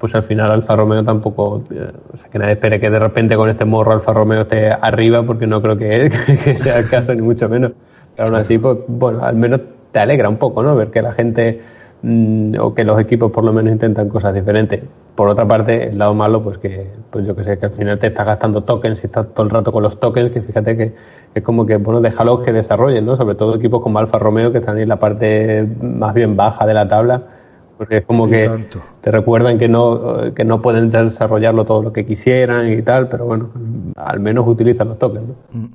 [0.00, 3.36] pues al final Alfa Romeo tampoco, eh, o sea, que nadie espere que de repente
[3.36, 6.10] con este morro Alfa Romeo esté arriba, porque no creo que,
[6.44, 7.70] que sea el caso ni mucho menos.
[8.16, 9.60] Pero aún así, pues bueno, al menos
[9.92, 10.76] te alegra un poco, ¿no?
[10.76, 11.60] Ver que la gente
[12.02, 14.82] mm, o que los equipos por lo menos intentan cosas diferentes.
[15.14, 17.98] Por otra parte, el lado malo, pues que, pues yo que sé, que al final
[17.98, 20.94] te estás gastando tokens y estás todo el rato con los tokens, que fíjate que
[21.34, 23.16] es como que, bueno, déjalos que desarrollen, ¿no?
[23.16, 26.74] Sobre todo equipos como Alfa Romeo, que están en la parte más bien baja de
[26.74, 27.22] la tabla,
[27.76, 28.48] porque es como que
[29.00, 33.24] te recuerdan que no, que no pueden desarrollarlo todo lo que quisieran y tal, pero
[33.24, 33.50] bueno,
[33.96, 35.34] al menos utilizan los tokens, ¿no?
[35.52, 35.68] Mm.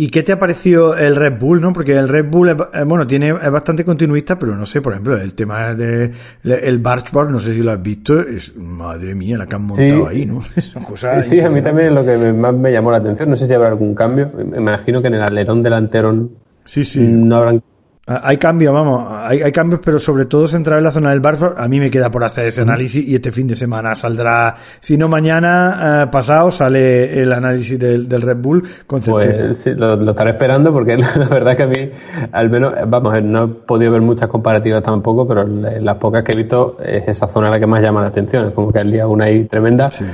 [0.00, 1.72] ¿Y qué te ha parecido el Red Bull, no?
[1.72, 4.92] Porque el Red Bull, es, eh, bueno, tiene, es bastante continuista, pero no sé, por
[4.92, 6.12] ejemplo, el tema de
[6.44, 10.06] el Barchboard, no sé si lo has visto, es, madre mía, la que han montado
[10.06, 10.40] ahí, ¿no?
[11.22, 13.28] sí, a mí también es lo que más me llamó la atención.
[13.28, 14.30] No sé si habrá algún cambio.
[14.32, 16.28] Me imagino que en el alerón delantero
[16.64, 17.00] sí, sí.
[17.00, 17.60] no habrán
[18.08, 21.54] hay cambios, vamos, hay, hay, cambios, pero sobre todo centrar en la zona del bar.
[21.56, 24.96] A mí me queda por hacer ese análisis y este fin de semana saldrá, si
[24.96, 29.46] no mañana, eh, pasado, sale el análisis del, del Red Bull con pues, certeza.
[29.48, 31.90] Pues sí, lo, estaré esperando porque la verdad que a mí,
[32.32, 36.36] al menos, vamos, no he podido ver muchas comparativas tampoco, pero las pocas que he
[36.36, 38.48] visto es esa zona la que más llama la atención.
[38.48, 39.90] Es como que el día una ahí tremenda.
[39.90, 40.06] Sí.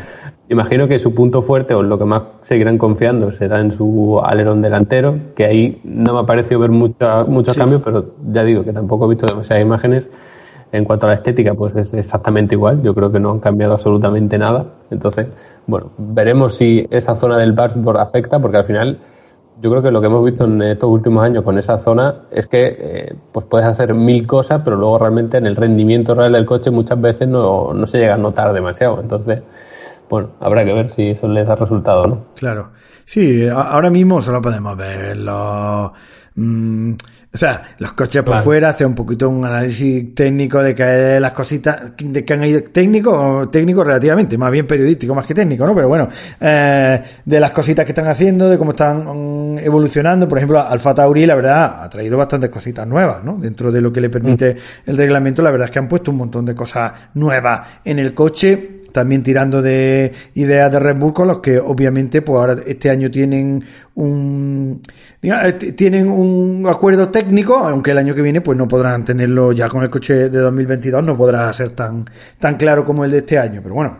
[0.48, 4.60] Imagino que su punto fuerte o lo que más seguirán confiando será en su alerón
[4.60, 9.06] delantero, que ahí no me ha parecido ver muchos cambios, pero ya digo que tampoco
[9.06, 10.08] he visto demasiadas imágenes.
[10.70, 12.82] En cuanto a la estética, pues es exactamente igual.
[12.82, 14.66] Yo creo que no han cambiado absolutamente nada.
[14.90, 15.28] Entonces,
[15.68, 18.98] bueno, veremos si esa zona del dashboard afecta, porque al final
[19.62, 22.48] yo creo que lo que hemos visto en estos últimos años con esa zona es
[22.48, 26.44] que eh, pues puedes hacer mil cosas, pero luego realmente en el rendimiento real del
[26.44, 29.00] coche muchas veces no, no se llega a notar demasiado.
[29.00, 29.42] Entonces,
[30.08, 32.24] bueno, habrá que ver si eso les da resultado, ¿no?
[32.36, 32.70] Claro.
[33.04, 35.92] Sí, ahora mismo solo podemos ver los...
[36.36, 36.94] Mm,
[37.34, 41.32] o sea, los coches por fuera, hacer un poquito un análisis técnico de que las
[41.32, 45.74] cositas, de que han ido técnico, técnico relativamente, más bien periodístico más que técnico, ¿no?
[45.74, 46.08] Pero bueno,
[46.40, 50.28] eh, de las cositas que están haciendo, de cómo están mm, evolucionando.
[50.28, 53.36] Por ejemplo, Alfa Tauri, la verdad, ha traído bastantes cositas nuevas, ¿no?
[53.36, 54.90] Dentro de lo que le permite mm.
[54.90, 58.14] el reglamento, la verdad es que han puesto un montón de cosas nuevas en el
[58.14, 62.90] coche también tirando de ideas de Red Bull con los que obviamente pues ahora este
[62.90, 63.62] año tienen
[63.96, 64.80] un
[65.20, 69.68] eh, tienen un acuerdo técnico, aunque el año que viene pues no podrán tenerlo ya
[69.68, 72.04] con el coche de 2022 no podrá ser tan
[72.38, 73.98] tan claro como el de este año, pero bueno,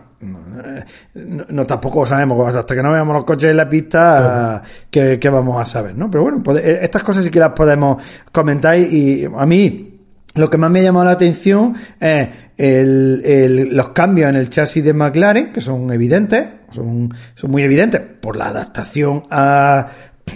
[1.49, 5.65] no, tampoco sabemos hasta que no veamos los coches en la pista que, vamos a
[5.65, 6.09] saber, ¿no?
[6.09, 9.94] Pero bueno, pues, eh, estas cosas sí que las podemos comentar y a mí
[10.35, 14.83] lo que más me ha llamado la atención es el, los cambios en el chasis
[14.83, 19.87] de McLaren, que son evidentes, son, son muy evidentes por la adaptación a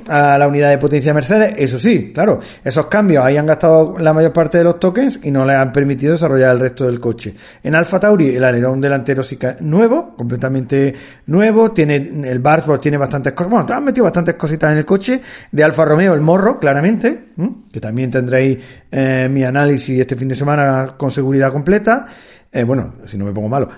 [0.08, 1.56] a la unidad de potencia Mercedes.
[1.58, 5.32] Eso sí, claro, esos cambios ahí han gastado la mayor parte de los tokens y
[5.32, 7.34] no les han permitido desarrollar el resto del coche.
[7.64, 10.94] En Alfa Tauri el alerón delantero sí que es nuevo, completamente
[11.28, 15.22] nuevo, tiene el Bartboard tiene bastantes cosas, bueno, han metido bastantes cositas en el coche,
[15.52, 17.30] de Alfa Romeo el morro, claramente,
[17.72, 18.58] que también tendréis
[18.92, 22.06] eh, mi análisis este fin de semana con seguridad completa.
[22.52, 23.70] Eh, bueno, si no me pongo malo.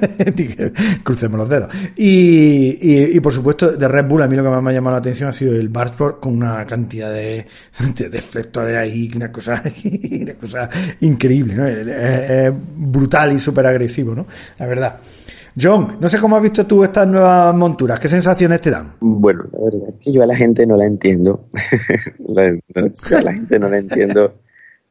[1.04, 1.70] Crucemos los dedos.
[1.96, 4.94] Y, y, por supuesto, de Red Bull, a mí lo que más me ha llamado
[4.96, 7.46] la atención ha sido el Barsport con una cantidad de,
[7.94, 9.62] de deflectores ahí, una cosa,
[10.22, 10.70] una cosa
[11.00, 11.66] increíble, ¿no?
[11.66, 14.26] Es, brutal y súper agresivo, ¿no?
[14.58, 14.98] La verdad.
[15.60, 18.92] John, no sé cómo has visto tú estas nuevas monturas, ¿qué sensaciones te dan?
[19.00, 21.48] Bueno, la verdad es que yo a la gente no la entiendo.
[22.18, 24.36] yo a la gente no la entiendo.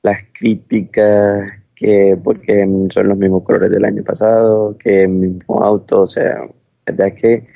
[0.02, 6.02] Las críticas que porque son los mismos colores del año pasado, que el mismo auto,
[6.02, 6.52] o sea, la
[6.86, 7.48] verdad es que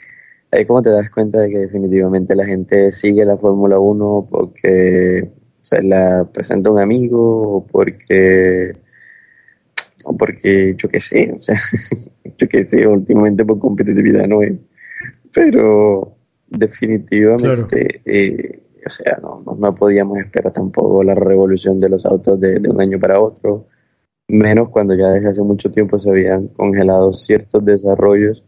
[0.50, 5.30] ahí como te das cuenta de que definitivamente la gente sigue la Fórmula 1 porque
[5.62, 8.74] se la presenta un amigo o porque
[10.06, 11.60] o porque yo qué sé, o sea,
[12.38, 14.54] yo qué sé, últimamente por competitividad no es,
[15.34, 16.16] pero
[16.48, 22.58] definitivamente, eh, o sea, no, no, podíamos esperar tampoco la revolución de los autos de,
[22.70, 23.68] un año para otro,
[24.28, 28.44] menos cuando ya desde hace mucho tiempo se habían congelado ciertos desarrollos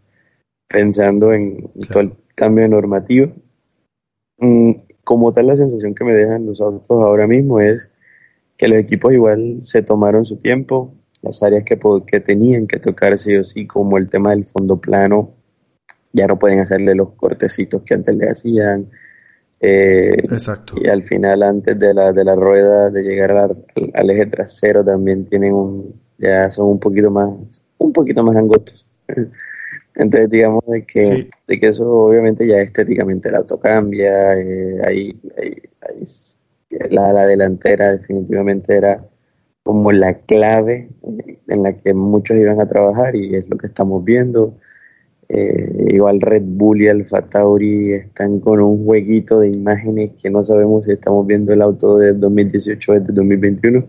[0.67, 3.31] pensando en todo el cambio de normativa.
[4.37, 4.71] Mm,
[5.03, 7.89] como tal, la sensación que me dejan los autos ahora mismo es
[8.57, 13.17] que los equipos igual se tomaron su tiempo, las áreas que, que tenían que tocar
[13.17, 15.33] sí o sí, como el tema del fondo plano,
[16.13, 18.89] ya no pueden hacerle los cortecitos que antes le hacían.
[19.67, 20.75] Eh, Exacto.
[20.79, 25.25] Y al final, antes de la, de la rueda, de llegar al, eje trasero, también
[25.25, 27.29] tienen un, ya son un poquito más,
[27.79, 28.85] un poquito más angostos.
[29.95, 35.19] Entonces, digamos de que, de que eso obviamente ya estéticamente el auto cambia, eh, ahí,
[36.89, 39.03] la, la delantera definitivamente era
[39.63, 40.89] como la clave
[41.47, 44.57] en la que muchos iban a trabajar y es lo que estamos viendo.
[45.27, 50.43] Eh, igual Red Bull y Alfa Tauri están con un jueguito de imágenes que no
[50.43, 53.85] sabemos si estamos viendo el auto de 2018 o de 2021,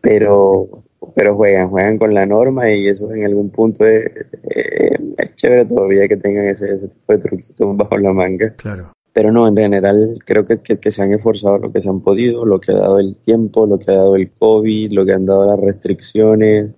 [0.00, 0.84] pero,
[1.14, 4.10] pero juegan, juegan con la norma y eso en algún punto es,
[4.54, 8.54] eh, es chévere todavía que tengan ese, ese tipo de truquitos bajo la manga.
[8.56, 8.92] Claro.
[9.12, 12.44] Pero no, en general creo que, que, se han esforzado lo que se han podido,
[12.44, 15.24] lo que ha dado el tiempo, lo que ha dado el COVID, lo que han
[15.24, 16.70] dado las restricciones,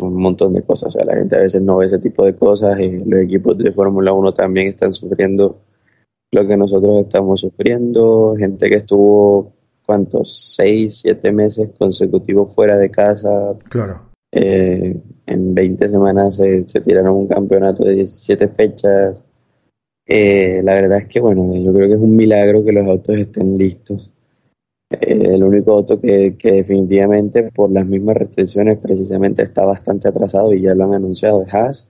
[0.00, 0.88] un montón de cosas.
[0.88, 3.56] O sea, la gente a veces no ve ese tipo de cosas y los equipos
[3.58, 5.62] de Fórmula 1 también están sufriendo
[6.30, 8.34] lo que nosotros estamos sufriendo.
[8.36, 9.52] Gente que estuvo,
[9.84, 10.54] ¿cuántos?
[10.54, 13.56] Seis, siete meses consecutivos fuera de casa.
[13.68, 14.12] Claro.
[14.32, 19.24] Eh, en 20 semanas se, se tiraron un campeonato de 17 fechas
[20.06, 23.16] eh, la verdad es que, bueno, yo creo que es un milagro que los autos
[23.16, 24.10] estén listos.
[25.00, 30.62] Eh, el único auto que, definitivamente por las mismas restricciones precisamente está bastante atrasado y
[30.62, 31.88] ya lo han anunciado es Haas.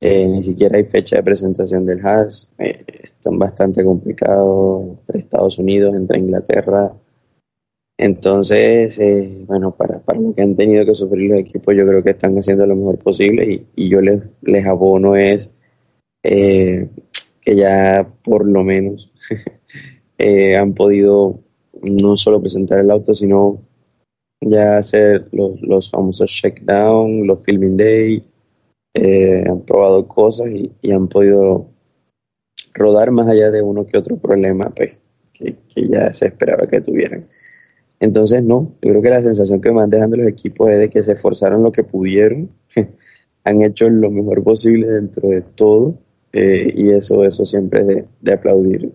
[0.00, 2.48] Eh, ni siquiera hay fecha de presentación del Haas.
[2.58, 6.92] están bastante complicados entre Estados Unidos, entre Inglaterra.
[7.98, 8.98] Entonces,
[9.46, 12.34] bueno, para, para lo que han tenido que sufrir los equipos, yo creo que están
[12.38, 15.50] haciendo lo mejor posible y, y yo les, les abono es
[17.40, 19.12] que ya por lo menos
[20.18, 21.40] eh, han podido
[21.82, 23.60] no solo presentar el auto, sino
[24.40, 28.24] ya hacer los, los famosos checkdown, los filming day,
[28.94, 31.68] eh, han probado cosas y, han podido
[32.74, 34.98] rodar más allá de uno que otro problema pues,
[35.32, 37.28] que, ya se esperaba que tuvieran.
[38.00, 40.90] Entonces, no, yo creo que la sensación que me van dejando los equipos es de
[40.90, 42.50] que se esforzaron lo que pudieron,
[43.44, 45.98] han hecho lo mejor posible dentro de todo
[46.32, 47.86] eh, y eso, eso siempre es
[48.20, 48.92] de, aplaudir.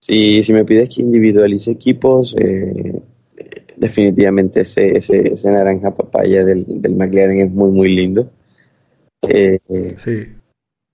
[0.00, 3.02] Si, si me pides que individualice equipos, eh,
[3.76, 8.30] definitivamente ese, ese, ese, naranja papaya del, del McLaren es muy, muy lindo.
[9.22, 9.58] Eh,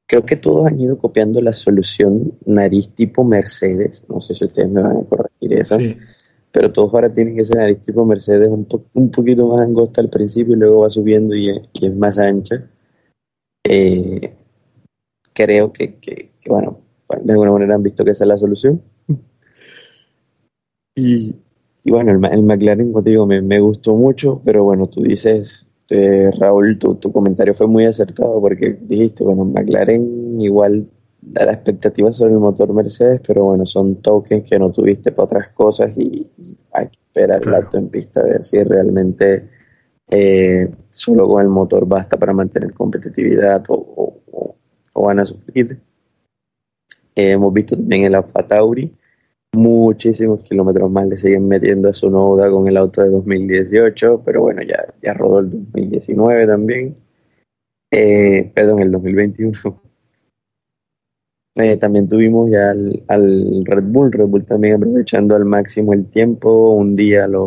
[0.07, 4.05] creo que todos han ido copiando la solución nariz tipo Mercedes.
[4.09, 5.79] No sé si ustedes me van a corregir eso.
[6.51, 10.55] Pero todos ahora tienen ese nariz tipo Mercedes un, un poquito más angosta al principio
[10.55, 12.69] y luego va subiendo y, y es más ancha.
[13.63, 14.35] Eh,
[15.33, 16.81] creo que, que, bueno,
[17.23, 18.83] de alguna manera han visto que esa es la solución.
[20.97, 21.37] Y,
[21.85, 25.03] y bueno, el, el, McLaren, como te digo, me, me, gustó mucho, pero bueno, tú
[25.03, 30.89] dices, eh, Raúl, tu, tu, comentario fue muy acertado porque dijiste, bueno, McLaren igual
[31.21, 35.27] da la expectativa sobre el motor Mercedes, pero bueno, son tokens que no tuviste para
[35.27, 36.31] otras cosas y,
[36.73, 39.49] hay que esperar el acto en pista a ver si realmente
[40.09, 44.57] eh, solo con el motor basta para mantener competitividad o, o,
[44.95, 45.79] o van a sufrir.
[47.15, 48.95] Eh, hemos visto también el Alfa Tauri,
[49.57, 54.43] muchísimos kilómetros más le siguen metiendo a su Noda con el auto de 2018, pero
[54.43, 56.95] bueno, ya, ya rodó el 2019 también,
[57.91, 59.53] eh, perdón, el 2021.
[61.59, 66.73] Eh, también tuvimos ya al, Red Bull, Red Bull también aprovechando al máximo el tiempo,
[66.75, 67.47] un día lo,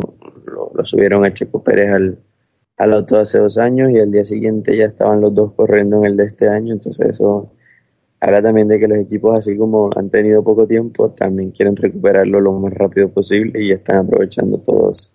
[0.74, 2.18] lo subieron a Checo Pérez al,
[2.80, 6.06] al auto hace dos años y al día siguiente ya estaban los dos corriendo en
[6.06, 7.52] el de este año, entonces eso
[8.20, 12.42] habla también de que los equipos así como han tenido poco tiempo también quieren recuperarlo
[12.42, 15.14] lo más rápido posible y están aprovechando todos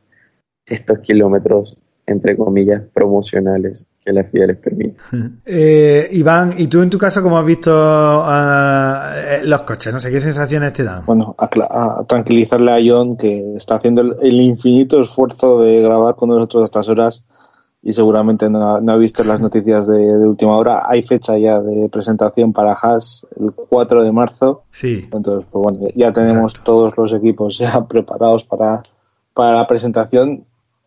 [0.67, 1.77] estos kilómetros
[2.07, 5.01] entre comillas promocionales que la FIA les permite.
[5.47, 9.93] Eh, Iván, ¿y tú en tu caso cómo has visto uh, los coches?
[9.93, 11.05] No sé qué sensaciones te dan.
[11.07, 16.15] Bueno, a, a, tranquilizarle a John que está haciendo el, el, infinito esfuerzo de grabar
[16.17, 17.25] con nosotros a estas horas
[17.87, 20.85] y seguramente no, no ha visto las noticias de, de, última hora.
[20.89, 24.63] Hay fecha ya de presentación para Haas el 4 de marzo.
[24.71, 25.07] Sí.
[25.13, 26.73] Entonces, pues bueno, ya tenemos Exacto.
[26.73, 28.83] todos los equipos ya preparados para,
[29.35, 30.47] para la presentación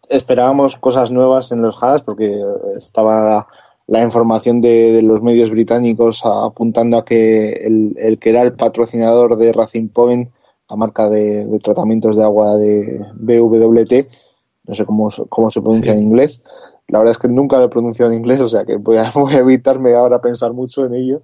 [0.10, 2.42] esperábamos cosas nuevas en los Haas porque
[2.78, 3.48] estaba
[3.88, 8.54] la información de, de, los medios británicos apuntando a que el, el, que era el
[8.54, 10.30] patrocinador de Racing Point,
[10.70, 14.08] la marca de, de tratamientos de agua de BWT,
[14.66, 15.98] no sé cómo, cómo se pronuncia sí.
[15.98, 16.42] en inglés.
[16.88, 19.12] La verdad es que nunca lo he pronunciado en inglés, o sea que voy a,
[19.16, 21.22] voy a evitarme ahora pensar mucho en ello.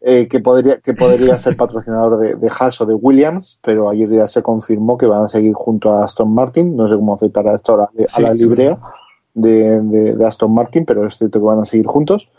[0.00, 4.08] Eh, que podría que podría ser patrocinador de, de, Haas o de Williams, pero ayer
[4.08, 6.76] ya se confirmó que van a seguir junto a Aston Martin.
[6.76, 8.78] No sé cómo afectará esto a la, a la librea
[9.34, 12.30] de, de, de, Aston Martin, pero es cierto que van a seguir juntos.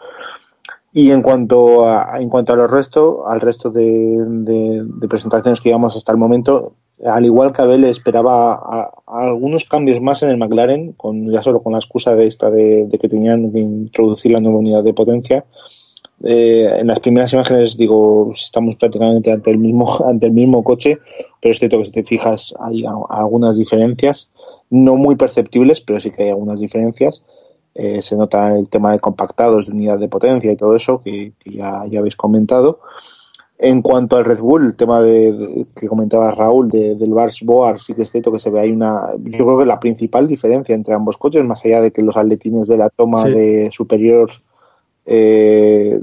[0.93, 5.69] Y en cuanto a, en cuanto a los resto, al resto de, de presentaciones que
[5.69, 6.75] llevamos hasta el momento,
[7.05, 11.73] al igual que Abel esperaba algunos cambios más en el McLaren, con ya solo con
[11.73, 15.45] la excusa de esta de, de que tenían que introducir la nueva unidad de potencia.
[16.23, 20.97] Eh, en las primeras imágenes digo estamos prácticamente ante el mismo ante el mismo coche
[21.41, 24.29] pero es cierto que si te fijas hay algunas diferencias
[24.69, 27.23] no muy perceptibles pero sí que hay algunas diferencias.
[27.75, 31.31] Eh, se nota el tema de compactados de unidad de potencia y todo eso que,
[31.39, 32.81] que ya, ya, habéis comentado
[33.61, 37.41] en cuanto al Red Bull el tema de, de que comentaba Raúl de, del Bars
[37.43, 40.27] Boar sí que es cierto que se ve ahí una yo creo que la principal
[40.27, 43.31] diferencia entre ambos coches más allá de que los atletinos de la toma sí.
[43.31, 44.29] de superior
[45.05, 45.99] eh,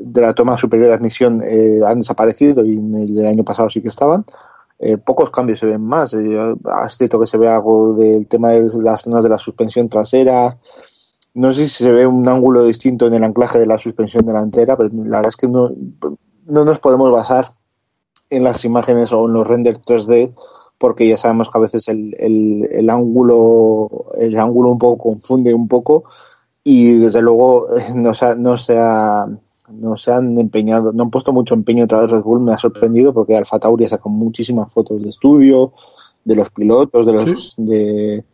[0.00, 3.80] de la toma superior de admisión eh, han desaparecido y en el, año pasado sí
[3.80, 4.24] que estaban.
[4.78, 6.12] Eh, pocos cambios se ven más.
[6.14, 6.54] Eh,
[6.86, 10.58] es cierto que se ve algo del tema de las zonas de la suspensión trasera.
[11.34, 14.76] No sé si se ve un ángulo distinto en el anclaje de la suspensión delantera,
[14.76, 15.70] pero la verdad es que no,
[16.52, 17.52] no nos podemos basar
[18.28, 20.34] en las imágenes o en los renders 3D
[20.78, 25.54] porque ya sabemos que a veces el, el, el ángulo el ángulo un poco confunde
[25.54, 26.04] un poco
[26.62, 29.26] y desde luego no se, ha, no se ha
[29.68, 32.58] no se han empeñado, no han puesto mucho empeño otra vez Red Bull, me ha
[32.58, 35.72] sorprendido porque Alfa Tauri sacó muchísimas fotos de estudio,
[36.24, 37.54] de los pilotos, de los sí.
[37.56, 38.24] de,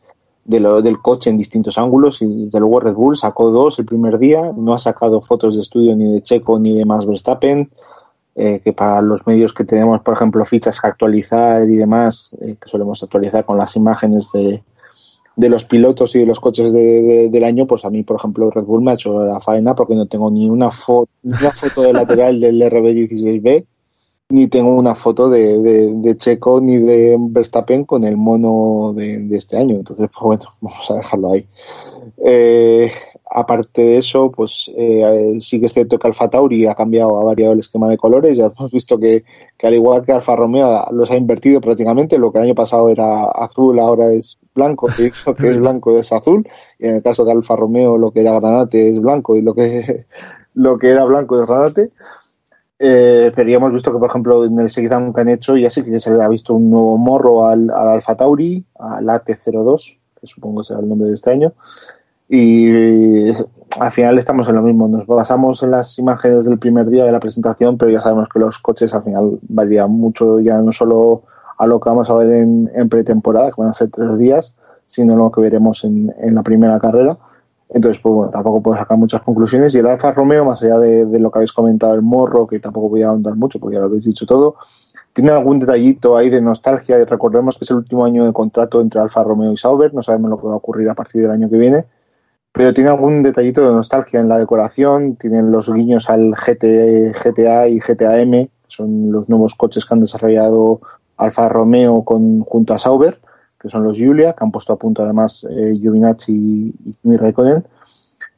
[0.45, 3.85] de lo, del coche en distintos ángulos y desde luego Red Bull sacó dos el
[3.85, 7.71] primer día, no ha sacado fotos de estudio ni de Checo ni de Max Verstappen,
[8.41, 12.55] eh, que para los medios que tenemos, por ejemplo, fichas que actualizar y demás, eh,
[12.61, 14.63] que solemos actualizar con las imágenes de,
[15.35, 18.17] de los pilotos y de los coches de, de, del año, pues a mí, por
[18.17, 21.51] ejemplo, Red Bull me ha hecho la faena porque no tengo ni una, fo una
[21.51, 23.67] foto de lateral del RB16B,
[24.29, 29.57] ni tengo una foto de, de, Checo ni de Verstappen con el mono de, este
[29.57, 29.75] año.
[29.75, 31.45] Entonces, pues bueno, vamos a dejarlo ahí.
[32.25, 32.93] Eh,
[33.31, 37.25] aparte de eso, pues eh, sí que es cierto que Alfa Tauri ha cambiado, ha
[37.25, 38.37] variado el esquema de colores.
[38.37, 39.25] Ya hemos visto que,
[39.57, 42.19] que al igual que Alfa Romeo los ha invertido prácticamente.
[42.19, 44.89] Lo que el año pasado era azul, ahora es blanco.
[44.99, 46.49] Y lo que es blanco es azul.
[46.79, 49.55] Y en el caso de Alfa Romeo lo que era granate es blanco y lo
[49.55, 50.07] que,
[50.55, 51.91] lo que era blanco es granate.
[52.81, 55.69] Eh, pero ya hemos visto que, por ejemplo, en el Seguidán que han hecho, ya
[55.69, 59.99] sí que se le ha visto un nuevo morro al, al Alfa Tauri, al AT02,
[60.21, 61.53] que supongo será el nombre de este año
[62.29, 63.31] y
[63.81, 64.89] al final estamos en lo mismo.
[64.89, 68.39] Nos basamos en las imágenes del primer día de la presentación, pero ya sabemos que
[68.39, 71.23] los coches al final varían mucho, ya no solo
[71.57, 74.57] a lo que vamos a ver en, en pretemporada, que van a ser tres días,
[74.87, 77.19] sino lo que veremos en, en la primera carrera.
[77.71, 79.75] Entonces, pues bueno, tampoco puedo sacar muchas conclusiones.
[79.75, 82.61] Y el Alfa Romeo, más allá de, de lo que habéis comentado, el morro, que
[82.61, 84.55] tampoco voy a ahondar mucho, porque ya lo habéis dicho todo,
[85.13, 87.05] tiene algún detallito ahí de nostalgia.
[87.05, 89.93] Recordemos que es el último año de contrato entre Alfa Romeo y Sauber.
[89.93, 91.85] No sabemos lo que va a ocurrir a partir del año que viene
[92.59, 97.69] pero tiene algún detallito de nostalgia en la decoración, tienen los guiños al GT, GTA
[97.69, 100.81] y GTAM, son los nuevos coches que han desarrollado
[101.19, 103.21] Alfa Romeo con, junto a Sauber,
[103.61, 107.65] que son los Giulia, que han puesto a punto además eh, Giovinazzi y, Kimi Raikkonen.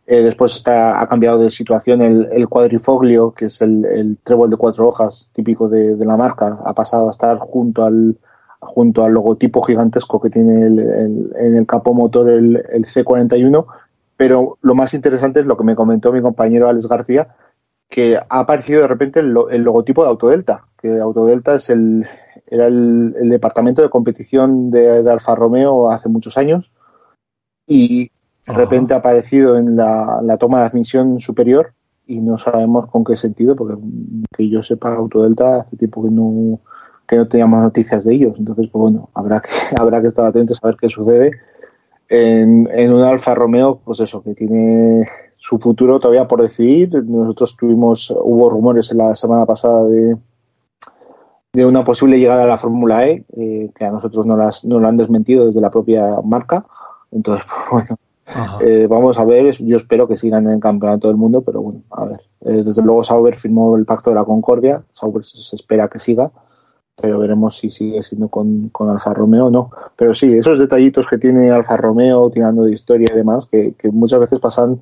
[0.06, 4.86] Eh, después está, ha cambiado de situación el, cuadrifoglio, que es el, trébol de cuatro
[4.86, 8.18] hojas típico de, la marca, ha pasado a estar junto al,
[8.58, 13.64] junto al logotipo gigantesco que tiene en el capó motor el C41
[14.20, 17.36] pero lo más interesante es lo que me comentó mi compañero Alex García,
[17.88, 22.06] que ha aparecido de repente el, el logotipo de Autodelta, que Autodelta es el,
[22.46, 26.70] era el, el departamento de competición de, de, Alfa Romeo hace muchos años
[27.66, 28.10] y
[28.46, 31.72] de repente ha aparecido en la, la, toma de admisión superior
[32.06, 33.80] y no sabemos con qué sentido, porque
[34.36, 36.60] que yo sepa Autodelta hace tiempo que no
[37.08, 39.48] que no teníamos noticias de ellos, entonces pues bueno, habrá que
[39.80, 41.30] habrá que estar atentos a ver qué sucede
[42.10, 45.08] en, en un Alfa Romeo, pues eso, que tiene
[45.38, 46.90] su futuro todavía por decidir.
[47.04, 50.16] Nosotros tuvimos, hubo rumores en la semana pasada de,
[51.52, 54.80] de una posible llegada a la Fórmula E, eh, que a nosotros no, las, no
[54.80, 56.66] lo han desmentido desde la propia marca.
[57.12, 61.16] Entonces, pues, bueno, eh, vamos a ver, yo espero que sigan en el campeonato del
[61.16, 62.20] mundo, pero bueno, a ver.
[62.42, 66.32] Eh, desde luego Sauber firmó el pacto de la Concordia, Sauber se espera que siga,
[67.00, 69.70] pero veremos si sigue siendo con, con Alfa Romeo o no.
[69.96, 73.90] Pero sí, esos detallitos que tiene Alfa Romeo, tirando de historia y demás, que, que
[73.90, 74.80] muchas veces pasan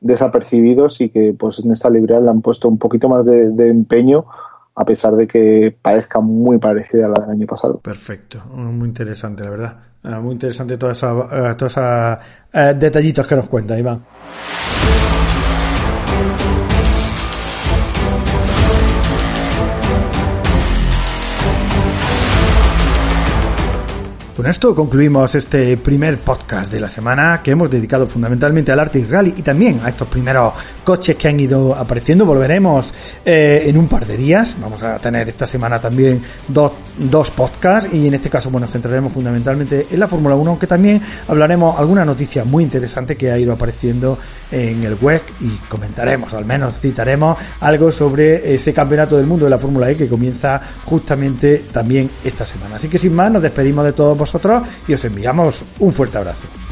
[0.00, 4.24] desapercibidos y que pues en esta librería le han puesto un poquito más de, empeño
[4.74, 7.80] a pesar de que parezca muy parecida a la del año pasado.
[7.80, 9.76] Perfecto, muy interesante, la verdad.
[10.04, 12.18] Ah, muy interesante todos esos eh, todas esas
[12.52, 14.04] eh, detallitos que nos cuenta, Iván.
[24.38, 29.10] Con esto concluimos este primer podcast de la semana que hemos dedicado fundamentalmente al Arctic
[29.10, 30.52] Rally y también a estos primeros
[30.84, 32.24] coches que han ido apareciendo.
[32.24, 34.56] Volveremos eh, en un par de días.
[34.60, 38.72] Vamos a tener esta semana también dos, dos podcasts y en este caso bueno, nos
[38.72, 43.38] centraremos fundamentalmente en la Fórmula 1, aunque también hablaremos alguna noticia muy interesante que ha
[43.40, 44.16] ido apareciendo
[44.50, 49.50] en el web y comentaremos, al menos citaremos algo sobre ese campeonato del mundo de
[49.50, 52.76] la Fórmula E que comienza justamente también esta semana.
[52.76, 56.67] Así que sin más, nos despedimos de todos vosotros y os enviamos un fuerte abrazo.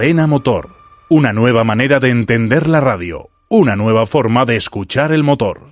[0.00, 0.70] Cadena Motor.
[1.10, 3.28] Una nueva manera de entender la radio.
[3.50, 5.69] Una nueva forma de escuchar el motor.